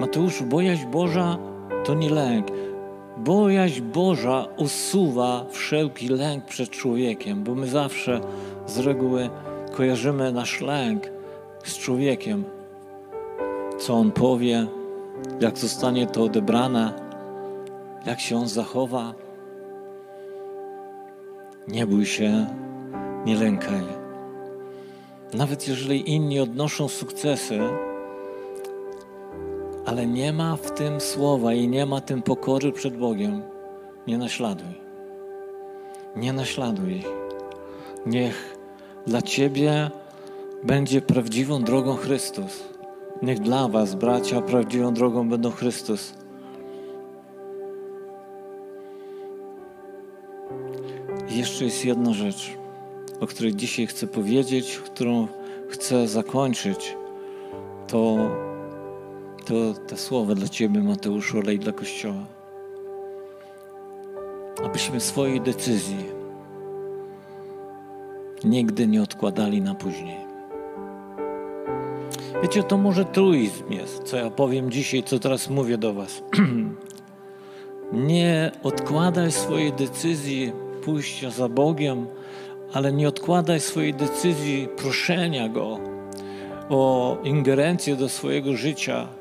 Mateusz, 0.00 0.42
bojaźń 0.42 0.86
Boża 0.86 1.38
to 1.84 1.94
nie 1.94 2.10
lęk. 2.10 2.46
Bojaźń 3.16 3.82
Boża 3.82 4.46
usuwa 4.56 5.46
wszelki 5.50 6.08
lęk 6.08 6.44
przed 6.44 6.70
człowiekiem, 6.70 7.44
bo 7.44 7.54
my 7.54 7.66
zawsze 7.66 8.20
z 8.66 8.78
reguły 8.78 9.30
kojarzymy 9.72 10.32
nasz 10.32 10.60
lęk 10.60 11.10
z 11.64 11.78
człowiekiem. 11.78 12.44
Co 13.78 13.94
on 13.94 14.12
powie, 14.12 14.66
jak 15.40 15.58
zostanie 15.58 16.06
to 16.06 16.22
odebrane, 16.22 16.92
jak 18.06 18.20
się 18.20 18.36
on 18.36 18.48
zachowa. 18.48 19.14
Nie 21.68 21.86
bój 21.86 22.06
się, 22.06 22.46
nie 23.24 23.36
lękaj. 23.36 23.84
Nawet 25.34 25.68
jeżeli 25.68 26.10
inni 26.10 26.40
odnoszą 26.40 26.88
sukcesy, 26.88 27.60
ale 29.90 30.06
nie 30.06 30.32
ma 30.32 30.56
w 30.56 30.70
tym 30.70 31.00
słowa 31.00 31.54
i 31.54 31.68
nie 31.68 31.86
ma 31.86 32.00
tym 32.00 32.22
pokory 32.22 32.72
przed 32.72 32.96
Bogiem, 32.96 33.42
nie 34.06 34.18
naśladuj. 34.18 34.80
Nie 36.16 36.32
naśladuj. 36.32 37.02
Niech 38.06 38.56
dla 39.06 39.22
Ciebie 39.22 39.90
będzie 40.64 41.02
prawdziwą 41.02 41.62
drogą 41.62 41.96
Chrystus. 41.96 42.64
Niech 43.22 43.40
dla 43.40 43.68
Was, 43.68 43.94
bracia, 43.94 44.40
prawdziwą 44.40 44.94
drogą 44.94 45.28
będą 45.28 45.50
Chrystus. 45.50 46.14
Jeszcze 51.30 51.64
jest 51.64 51.84
jedna 51.84 52.12
rzecz, 52.12 52.50
o 53.20 53.26
której 53.26 53.54
dzisiaj 53.54 53.86
chcę 53.86 54.06
powiedzieć, 54.06 54.78
którą 54.84 55.28
chcę 55.68 56.08
zakończyć. 56.08 56.96
To 57.86 58.18
to 59.50 59.74
te 59.86 59.96
słowa 59.96 60.34
dla 60.34 60.48
Ciebie, 60.48 60.80
Mateuszu, 60.80 61.38
ale 61.38 61.54
i 61.54 61.58
dla 61.58 61.72
Kościoła. 61.72 62.26
Abyśmy 64.64 65.00
swojej 65.00 65.40
decyzji 65.40 66.04
nigdy 68.44 68.86
nie 68.86 69.02
odkładali 69.02 69.60
na 69.60 69.74
później. 69.74 70.16
Wiecie, 72.42 72.62
to 72.62 72.76
może 72.78 73.04
truizm 73.04 73.72
jest, 73.72 74.02
co 74.02 74.16
ja 74.16 74.30
powiem 74.30 74.70
dzisiaj, 74.70 75.02
co 75.02 75.18
teraz 75.18 75.50
mówię 75.50 75.78
do 75.78 75.94
Was. 75.94 76.22
nie 77.92 78.52
odkładaj 78.62 79.32
swojej 79.32 79.72
decyzji 79.72 80.52
pójścia 80.84 81.30
za 81.30 81.48
Bogiem, 81.48 82.06
ale 82.72 82.92
nie 82.92 83.08
odkładaj 83.08 83.60
swojej 83.60 83.94
decyzji 83.94 84.68
proszenia 84.76 85.48
Go 85.48 85.78
o 86.68 87.16
ingerencję 87.24 87.96
do 87.96 88.08
swojego 88.08 88.56
życia, 88.56 89.19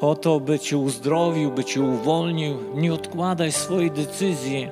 o 0.00 0.14
to, 0.14 0.40
by 0.40 0.58
Cię 0.58 0.78
uzdrowił, 0.78 1.50
by 1.50 1.64
Cię 1.64 1.80
uwolnił. 1.80 2.56
Nie 2.74 2.94
odkładaj 2.94 3.52
swojej 3.52 3.90
decyzji, 3.90 4.68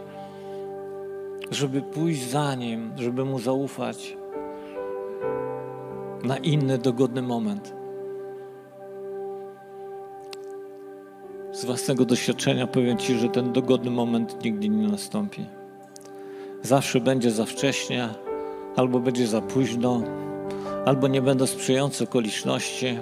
żeby 1.51 1.83
pójść 1.83 2.23
za 2.31 2.55
Nim, 2.55 2.93
żeby 2.97 3.25
Mu 3.25 3.39
zaufać 3.39 4.17
na 6.25 6.37
inny 6.37 6.79
dogodny 6.79 7.23
moment. 7.23 7.75
Z 11.53 11.65
własnego 11.65 12.05
doświadczenia 12.05 12.67
powiem 12.67 12.99
Ci, 12.99 13.15
że 13.15 13.29
ten 13.29 13.53
dogodny 13.53 13.91
moment 13.91 14.45
nigdy 14.45 14.69
nie 14.69 14.89
nastąpi. 14.89 15.47
Zawsze 16.63 17.01
będzie 17.01 17.31
za 17.31 17.45
wcześnie, 17.45 18.09
albo 18.77 19.01
będzie 19.01 19.27
za 19.27 19.41
późno, 19.41 20.03
albo 20.85 21.09
nie 21.09 21.23
będą 21.23 21.47
sprzyjające 21.47 22.05
okoliczności 22.05 22.99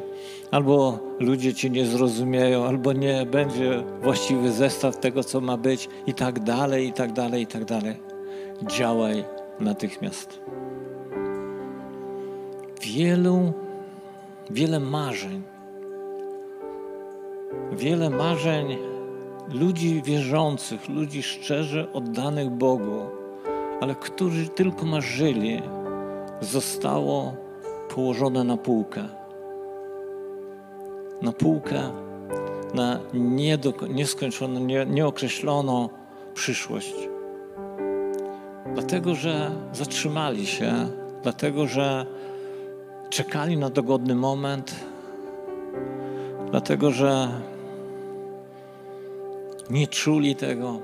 albo 0.53 0.99
ludzie 1.21 1.55
cię 1.55 1.71
nie 1.71 1.87
zrozumieją, 1.87 2.65
albo 2.65 2.93
nie 2.93 3.27
będzie 3.27 3.83
właściwy 4.03 4.53
zestaw 4.53 4.97
tego, 4.97 5.25
co 5.25 5.41
ma 5.41 5.57
być, 5.57 5.89
i 6.07 6.15
tak 6.15 6.41
dalej, 6.41 6.87
i 6.87 6.93
tak 6.93 7.13
dalej, 7.13 7.43
i 7.43 7.47
tak 7.47 7.65
dalej. 7.65 7.97
Działaj 8.63 9.25
natychmiast. 9.61 10.41
Wielu, 12.83 13.53
wiele 14.51 14.81
marzeń, 14.81 15.43
wiele 17.73 18.11
marzeń 18.11 18.79
ludzi 19.49 20.03
wierzących, 20.03 20.89
ludzi 20.89 21.23
szczerze 21.23 21.93
oddanych 21.93 22.51
Bogu, 22.51 23.01
ale 23.81 23.95
którzy 23.95 24.49
tylko 24.49 24.87
marzyli, 24.87 25.63
zostało 26.41 27.35
położone 27.95 28.45
na 28.45 28.57
półkę 28.57 29.22
na 31.23 31.33
półkę, 31.33 31.91
na 32.75 32.99
nieskończoną, 33.89 34.61
nie, 34.61 34.87
nieokreśloną 34.87 35.89
przyszłość. 36.35 36.95
Dlatego, 38.75 39.15
że 39.15 39.51
zatrzymali 39.73 40.47
się, 40.47 40.73
dlatego, 41.23 41.67
że 41.67 42.07
czekali 43.11 43.57
na 43.57 43.71
dogodny 43.71 44.15
moment, 44.15 44.75
dlatego, 46.51 46.91
że 46.91 47.29
nie 49.71 49.87
czuli 49.87 50.37
tego, 50.37 50.79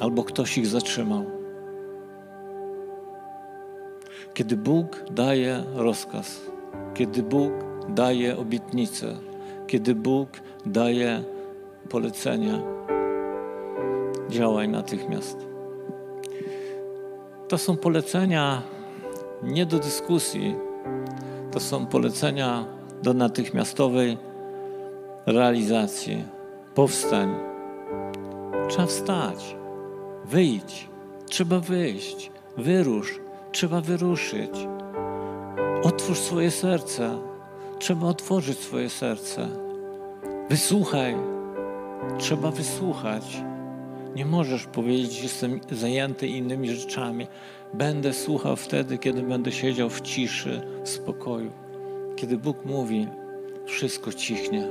albo 0.00 0.24
ktoś 0.24 0.58
ich 0.58 0.66
zatrzymał. 0.66 1.24
Kiedy 4.34 4.56
Bóg 4.56 5.04
daje 5.10 5.64
rozkaz, 5.74 6.40
kiedy 6.94 7.22
Bóg 7.22 7.67
daje 7.88 8.36
obietnicę, 8.36 9.16
kiedy 9.66 9.94
Bóg 9.94 10.28
daje 10.66 11.22
polecenia, 11.88 12.62
działaj 14.28 14.68
natychmiast. 14.68 15.46
To 17.48 17.58
są 17.58 17.76
polecenia 17.76 18.62
nie 19.42 19.66
do 19.66 19.78
dyskusji, 19.78 20.54
to 21.52 21.60
są 21.60 21.86
polecenia 21.86 22.64
do 23.02 23.14
natychmiastowej 23.14 24.18
realizacji. 25.26 26.24
Powstań. 26.74 27.34
Trzeba 28.68 28.86
wstać, 28.86 29.56
wyjdź, 30.24 30.88
trzeba 31.26 31.60
wyjść, 31.60 32.30
wyrusz, 32.56 33.20
trzeba 33.52 33.80
wyruszyć. 33.80 34.68
Otwórz 35.82 36.18
swoje 36.18 36.50
serce 36.50 37.27
Trzeba 37.78 38.06
otworzyć 38.06 38.58
swoje 38.58 38.90
serce. 38.90 39.48
Wysłuchaj. 40.50 41.16
Trzeba 42.18 42.50
wysłuchać. 42.50 43.42
Nie 44.14 44.26
możesz 44.26 44.66
powiedzieć, 44.66 45.22
jestem 45.22 45.60
zajęty 45.70 46.26
innymi 46.26 46.70
rzeczami. 46.70 47.26
Będę 47.74 48.12
słuchał 48.12 48.56
wtedy, 48.56 48.98
kiedy 48.98 49.22
będę 49.22 49.52
siedział 49.52 49.90
w 49.90 50.00
ciszy, 50.00 50.60
w 50.84 50.88
spokoju. 50.88 51.50
Kiedy 52.16 52.38
Bóg 52.38 52.64
mówi, 52.64 53.08
wszystko 53.66 54.12
cichnie. 54.12 54.68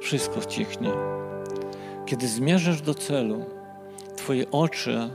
Wszystko 0.00 0.40
cichnie. 0.40 0.90
Kiedy 2.06 2.28
zmierzasz 2.28 2.82
do 2.82 2.94
celu, 2.94 3.44
Twoje 4.16 4.50
oczy 4.50 5.10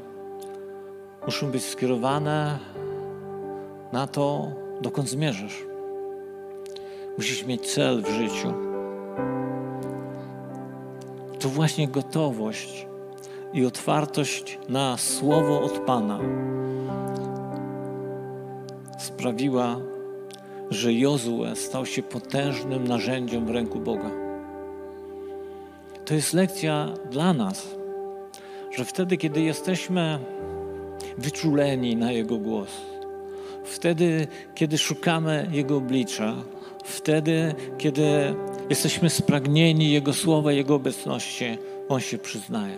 muszą 1.25 1.51
być 1.51 1.65
skierowane 1.65 2.59
na 3.93 4.07
to, 4.07 4.51
dokąd 4.81 5.09
zmierzasz. 5.09 5.68
Musisz 7.17 7.45
mieć 7.45 7.73
cel 7.73 8.01
w 8.01 8.09
życiu. 8.09 8.53
To 11.39 11.49
właśnie 11.49 11.87
gotowość 11.87 12.87
i 13.53 13.65
otwartość 13.65 14.59
na 14.69 14.97
słowo 14.97 15.61
od 15.61 15.79
Pana 15.79 16.19
sprawiła, 18.99 19.79
że 20.69 20.93
Jozue 20.93 21.55
stał 21.55 21.85
się 21.85 22.03
potężnym 22.03 22.87
narzędziem 22.87 23.45
w 23.45 23.49
ręku 23.49 23.79
Boga. 23.79 24.11
To 26.05 26.13
jest 26.13 26.33
lekcja 26.33 26.93
dla 27.11 27.33
nas, 27.33 27.75
że 28.77 28.85
wtedy, 28.85 29.17
kiedy 29.17 29.41
jesteśmy 29.41 30.19
wyczuleni 31.17 31.95
na 31.95 32.11
Jego 32.11 32.37
głos, 32.37 32.69
wtedy, 33.63 34.27
kiedy 34.55 34.77
szukamy 34.77 35.47
Jego 35.51 35.77
oblicza, 35.77 36.35
wtedy, 36.83 37.55
kiedy 37.77 38.35
jesteśmy 38.69 39.09
spragnieni 39.09 39.91
Jego 39.91 40.13
słowa, 40.13 40.51
Jego 40.51 40.75
obecności, 40.75 41.57
On 41.89 41.99
się 41.99 42.17
przyznaje. 42.17 42.77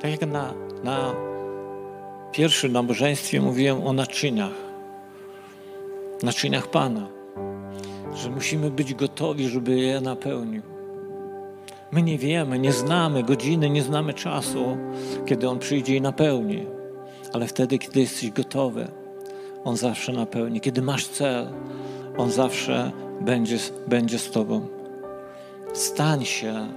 Tak 0.00 0.10
jak 0.10 0.30
na, 0.30 0.54
na 0.84 1.14
pierwszym 2.32 2.72
nabożeństwie 2.72 3.40
mówiłem 3.40 3.86
o 3.86 3.92
naczyniach, 3.92 4.52
naczyniach 6.22 6.70
Pana, 6.70 7.08
że 8.14 8.30
musimy 8.30 8.70
być 8.70 8.94
gotowi, 8.94 9.48
żeby 9.48 9.78
je 9.78 10.00
napełnił. 10.00 10.62
My 11.90 12.02
nie 12.02 12.18
wiemy, 12.18 12.58
nie 12.58 12.72
znamy 12.72 13.22
godziny, 13.22 13.70
nie 13.70 13.82
znamy 13.82 14.14
czasu, 14.14 14.76
kiedy 15.26 15.48
On 15.48 15.58
przyjdzie 15.58 15.96
i 15.96 16.00
napełni, 16.00 16.66
ale 17.32 17.46
wtedy, 17.46 17.78
kiedy 17.78 18.00
jesteś 18.00 18.30
gotowy, 18.30 18.88
On 19.66 19.76
zawsze 19.76 20.12
napełni. 20.12 20.60
Kiedy 20.60 20.82
masz 20.82 21.08
cel, 21.08 21.46
On 22.18 22.30
zawsze 22.30 22.92
będzie, 23.20 23.58
będzie 23.86 24.18
z 24.18 24.30
Tobą. 24.30 24.66
Stań 25.72 26.24
się 26.24 26.68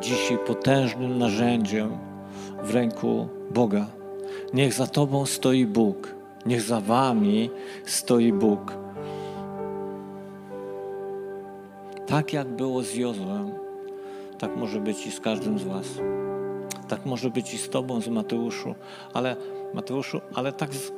dzisiaj 0.00 0.38
potężnym 0.46 1.18
narzędziem 1.18 1.98
w 2.62 2.74
ręku 2.74 3.28
Boga. 3.50 3.86
Niech 4.54 4.72
za 4.72 4.86
Tobą 4.86 5.26
stoi 5.26 5.66
Bóg, 5.66 6.14
niech 6.46 6.62
za 6.62 6.80
Wami 6.80 7.50
stoi 7.84 8.32
Bóg. 8.32 8.76
Tak 12.06 12.32
jak 12.32 12.48
było 12.48 12.82
z 12.82 12.94
Jozłem, 12.94 13.50
tak 14.38 14.56
może 14.56 14.80
być 14.80 15.06
i 15.06 15.10
z 15.10 15.20
każdym 15.20 15.58
z 15.58 15.64
Was. 15.64 15.86
Tak 16.88 17.06
może 17.06 17.30
być 17.30 17.54
i 17.54 17.58
z 17.58 17.68
Tobą, 17.68 18.00
z 18.00 18.08
Mateuszu, 18.08 18.74
ale 19.14 19.36
Mateuszu, 19.74 20.20
ale 20.34 20.52
tak 20.52 20.74
z, 20.74 20.92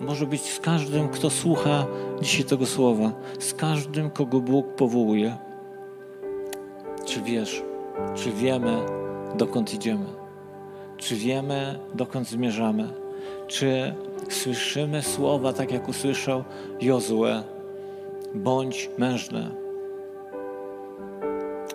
może 0.00 0.26
być 0.26 0.42
z 0.42 0.60
każdym, 0.60 1.08
kto 1.08 1.30
słucha 1.30 1.86
dzisiaj 2.22 2.44
tego 2.44 2.66
słowa, 2.66 3.12
z 3.38 3.54
każdym, 3.54 4.10
kogo 4.10 4.40
Bóg 4.40 4.74
powołuje. 4.74 5.36
Czy 7.06 7.22
wiesz, 7.22 7.62
czy 8.14 8.32
wiemy, 8.32 8.76
dokąd 9.34 9.74
idziemy? 9.74 10.06
Czy 10.96 11.16
wiemy, 11.16 11.78
dokąd 11.94 12.28
zmierzamy? 12.28 12.88
Czy 13.46 13.94
słyszymy 14.28 15.02
słowa, 15.02 15.52
tak 15.52 15.72
jak 15.72 15.88
usłyszał 15.88 16.44
Jozue? 16.80 17.42
Bądź 18.34 18.90
mężny, 18.98 19.50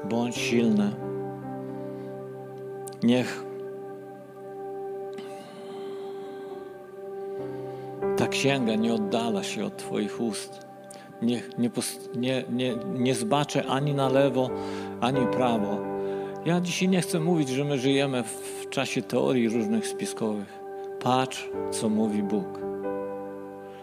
bądź 0.10 0.38
silny. 0.38 0.92
Niech 3.04 3.49
ta 8.20 8.28
księga 8.28 8.76
nie 8.76 8.94
oddala 8.94 9.44
się 9.44 9.66
od 9.66 9.78
Twoich 9.78 10.22
ust. 10.22 10.68
Niech 11.22 11.50
nie, 11.58 11.70
nie, 12.16 12.44
nie, 12.50 12.76
nie 12.76 13.16
zbaczę 13.16 13.66
ani 13.66 13.94
na 13.94 14.10
lewo, 14.10 14.50
ani 15.02 15.28
prawo. 15.28 15.78
Ja 16.46 16.62
dzisiaj 16.62 16.90
nie 16.90 17.02
chcę 17.02 17.20
mówić, 17.20 17.50
że 17.50 17.66
my 17.66 17.78
żyjemy 17.78 18.24
w 18.24 18.70
czasie 18.70 19.02
teorii 19.02 19.50
różnych 19.50 19.88
spiskowych. 19.88 20.60
Patrz, 21.00 21.50
co 21.72 21.90
mówi 21.90 22.24
Bóg. 22.24 22.60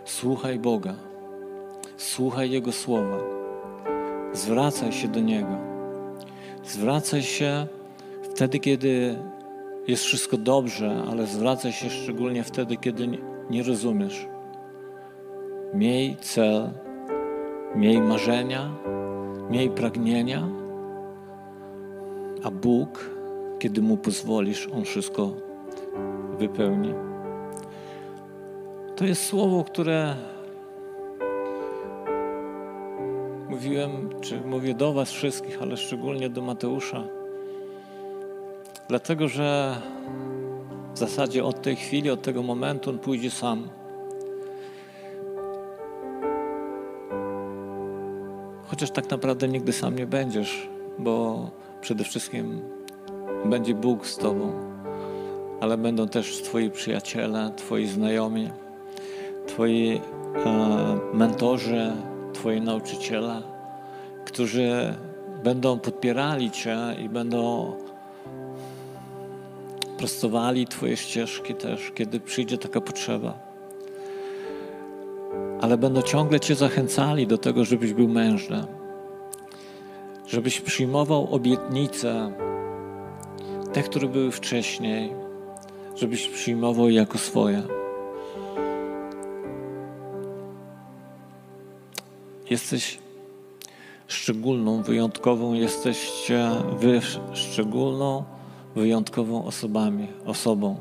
Słuchaj 0.05 0.59
Boga. 0.59 0.95
Słuchaj 1.97 2.51
Jego 2.51 2.73
słowa. 2.73 3.19
Zwracaj 4.33 4.93
się 4.93 5.09
do 5.09 5.21
Niego. 5.21 5.57
Zwracaj 6.65 7.23
się 7.23 7.67
wtedy, 8.23 8.59
kiedy 8.59 9.19
jest 9.87 10.05
wszystko 10.05 10.37
dobrze, 10.37 11.03
ale 11.11 11.27
zwracaj 11.27 11.73
się 11.73 11.91
szczególnie 11.91 12.45
wtedy, 12.45 12.77
kiedy 12.77 13.09
nie 13.09 13.36
rozumiesz. 13.67 14.29
Miej 15.75 16.17
cel, 16.17 16.71
miej 17.75 18.01
marzenia, 18.01 18.71
miej 19.51 19.71
pragnienia, 19.71 20.49
a 22.43 22.51
Bóg, 22.51 23.11
kiedy 23.59 23.83
Mu 23.83 23.97
pozwolisz, 23.97 24.69
On 24.77 24.85
wszystko 24.85 25.33
wypełni. 26.39 26.95
To 28.97 29.05
jest 29.05 29.23
słowo, 29.23 29.65
które 29.65 30.15
mówiłem, 33.49 34.09
czy 34.21 34.41
mówię 34.41 34.75
do 34.75 34.93
Was 34.93 35.11
wszystkich, 35.11 35.63
ale 35.63 35.77
szczególnie 35.77 36.31
do 36.31 36.43
Mateusza. 36.43 37.05
Dlatego, 38.89 39.29
że 39.29 39.77
w 40.97 40.99
zasadzie 40.99 41.45
od 41.45 41.63
tej 41.63 41.77
chwili, 41.77 42.11
od 42.11 42.23
tego 42.23 42.43
momentu 42.43 42.91
on 42.91 42.99
pójdzie 42.99 43.31
sam. 43.31 43.69
Chociaż 48.67 48.91
tak 48.91 49.11
naprawdę 49.11 49.49
nigdy 49.49 49.73
sam 49.73 49.97
nie 49.97 50.07
będziesz, 50.07 50.69
bo 50.99 51.51
przede 51.81 52.05
wszystkim 52.05 52.63
będzie 53.45 53.75
Bóg 53.75 54.07
z 54.07 54.17
Tobą, 54.17 54.53
ale 55.61 55.79
będą 55.79 56.09
też 56.09 56.43
Twoi 56.43 56.71
przyjaciele, 56.71 57.53
Twoi 57.57 57.87
znajomi, 57.87 58.51
Twoi 59.47 60.01
e, 60.45 60.99
mentorzy, 61.15 61.93
Twoi 62.33 62.61
nauczyciele, 62.61 63.43
którzy 64.25 64.95
będą 65.45 65.79
podpierali 65.79 66.51
Cię 66.51 66.77
i 67.05 67.09
będą 67.09 67.73
prostowali 69.99 70.67
Twoje 70.67 70.97
ścieżki 70.97 71.55
też, 71.55 71.93
kiedy 71.95 72.21
przyjdzie 72.21 72.59
taka 72.59 72.81
potrzeba. 72.81 73.39
Ale 75.61 75.79
będą 75.79 76.03
ciągle 76.03 76.41
Cię 76.41 76.55
zachęcali 76.55 77.27
do 77.27 77.39
tego, 77.39 77.65
żebyś 77.65 77.93
był 77.93 78.09
mężny, 78.09 78.65
żebyś 80.27 80.61
przyjmował 80.61 81.35
obietnice, 81.35 82.33
te, 83.73 83.83
które 83.83 84.09
były 84.09 84.33
wcześniej, 84.33 85.13
żebyś 85.97 86.29
przyjmował 86.29 86.91
jako 86.91 87.19
swoje. 87.19 87.63
Jesteś 92.51 92.99
szczególną, 94.07 94.83
wyjątkową, 94.83 95.55
jesteście 95.55 96.51
wy 96.79 97.01
szczególną, 97.33 98.25
wyjątkową 98.77 99.45
osobami, 99.45 100.09
osobą 100.27 100.77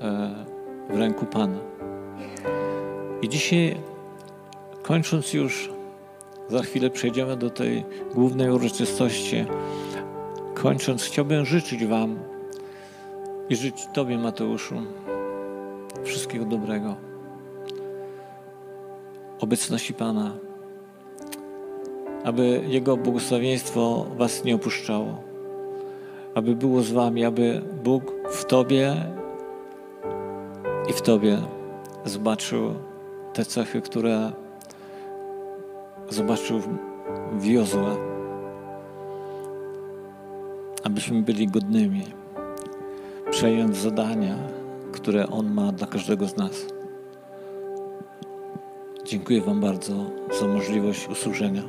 e, 0.00 0.44
w 0.90 0.98
ręku 0.98 1.26
Pana. 1.26 1.58
I 3.22 3.28
dzisiaj, 3.28 3.76
kończąc 4.82 5.32
już, 5.32 5.70
za 6.48 6.62
chwilę 6.62 6.90
przejdziemy 6.90 7.36
do 7.36 7.50
tej 7.50 7.84
głównej 8.14 8.50
uroczystości. 8.50 9.44
Kończąc, 10.54 11.02
chciałbym 11.02 11.44
życzyć 11.44 11.86
Wam 11.86 12.18
i 13.48 13.56
życzyć 13.56 13.86
Tobie, 13.94 14.18
Mateuszu, 14.18 14.74
wszystkiego 16.04 16.44
dobrego. 16.44 16.94
Obecności 19.40 19.94
Pana, 19.94 20.32
aby 22.24 22.64
Jego 22.68 22.96
błogosławieństwo 22.96 24.06
Was 24.16 24.44
nie 24.44 24.54
opuszczało 24.54 25.33
aby 26.34 26.56
było 26.56 26.82
z 26.82 26.92
Wami, 26.92 27.24
aby 27.24 27.62
Bóg 27.84 28.12
w 28.30 28.44
Tobie 28.44 28.96
i 30.88 30.92
w 30.92 31.02
Tobie 31.02 31.38
zobaczył 32.04 32.74
te 33.32 33.44
cechy, 33.44 33.80
które 33.80 34.32
zobaczył 36.08 36.60
w 37.32 37.44
Jozue, 37.44 37.96
abyśmy 40.84 41.22
byli 41.22 41.48
godnymi 41.48 42.04
przejąć 43.30 43.76
zadania, 43.76 44.36
które 44.92 45.26
On 45.26 45.54
ma 45.54 45.72
dla 45.72 45.86
każdego 45.86 46.26
z 46.28 46.36
nas. 46.36 46.66
Dziękuję 49.04 49.40
Wam 49.40 49.60
bardzo 49.60 49.92
za 50.40 50.46
możliwość 50.46 51.08
usłużenia 51.08 51.62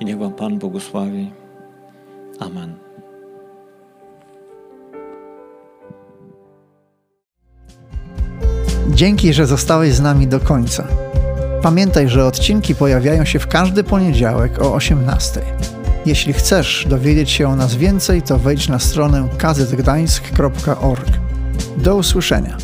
i 0.00 0.04
niech 0.04 0.18
Wam 0.18 0.32
Pan 0.32 0.58
błogosławi. 0.58 1.30
Amen. 2.38 2.85
Dzięki, 8.96 9.32
że 9.32 9.46
zostałeś 9.46 9.94
z 9.94 10.00
nami 10.00 10.26
do 10.26 10.40
końca. 10.40 10.86
Pamiętaj, 11.62 12.08
że 12.08 12.26
odcinki 12.26 12.74
pojawiają 12.74 13.24
się 13.24 13.38
w 13.38 13.46
każdy 13.46 13.84
poniedziałek 13.84 14.62
o 14.62 14.74
18. 14.74 15.40
Jeśli 16.06 16.32
chcesz 16.32 16.86
dowiedzieć 16.88 17.30
się 17.30 17.48
o 17.48 17.56
nas 17.56 17.74
więcej, 17.74 18.22
to 18.22 18.38
wejdź 18.38 18.68
na 18.68 18.78
stronę 18.78 19.28
kazetgdańsk.org. 19.38 21.08
Do 21.76 21.96
usłyszenia. 21.96 22.56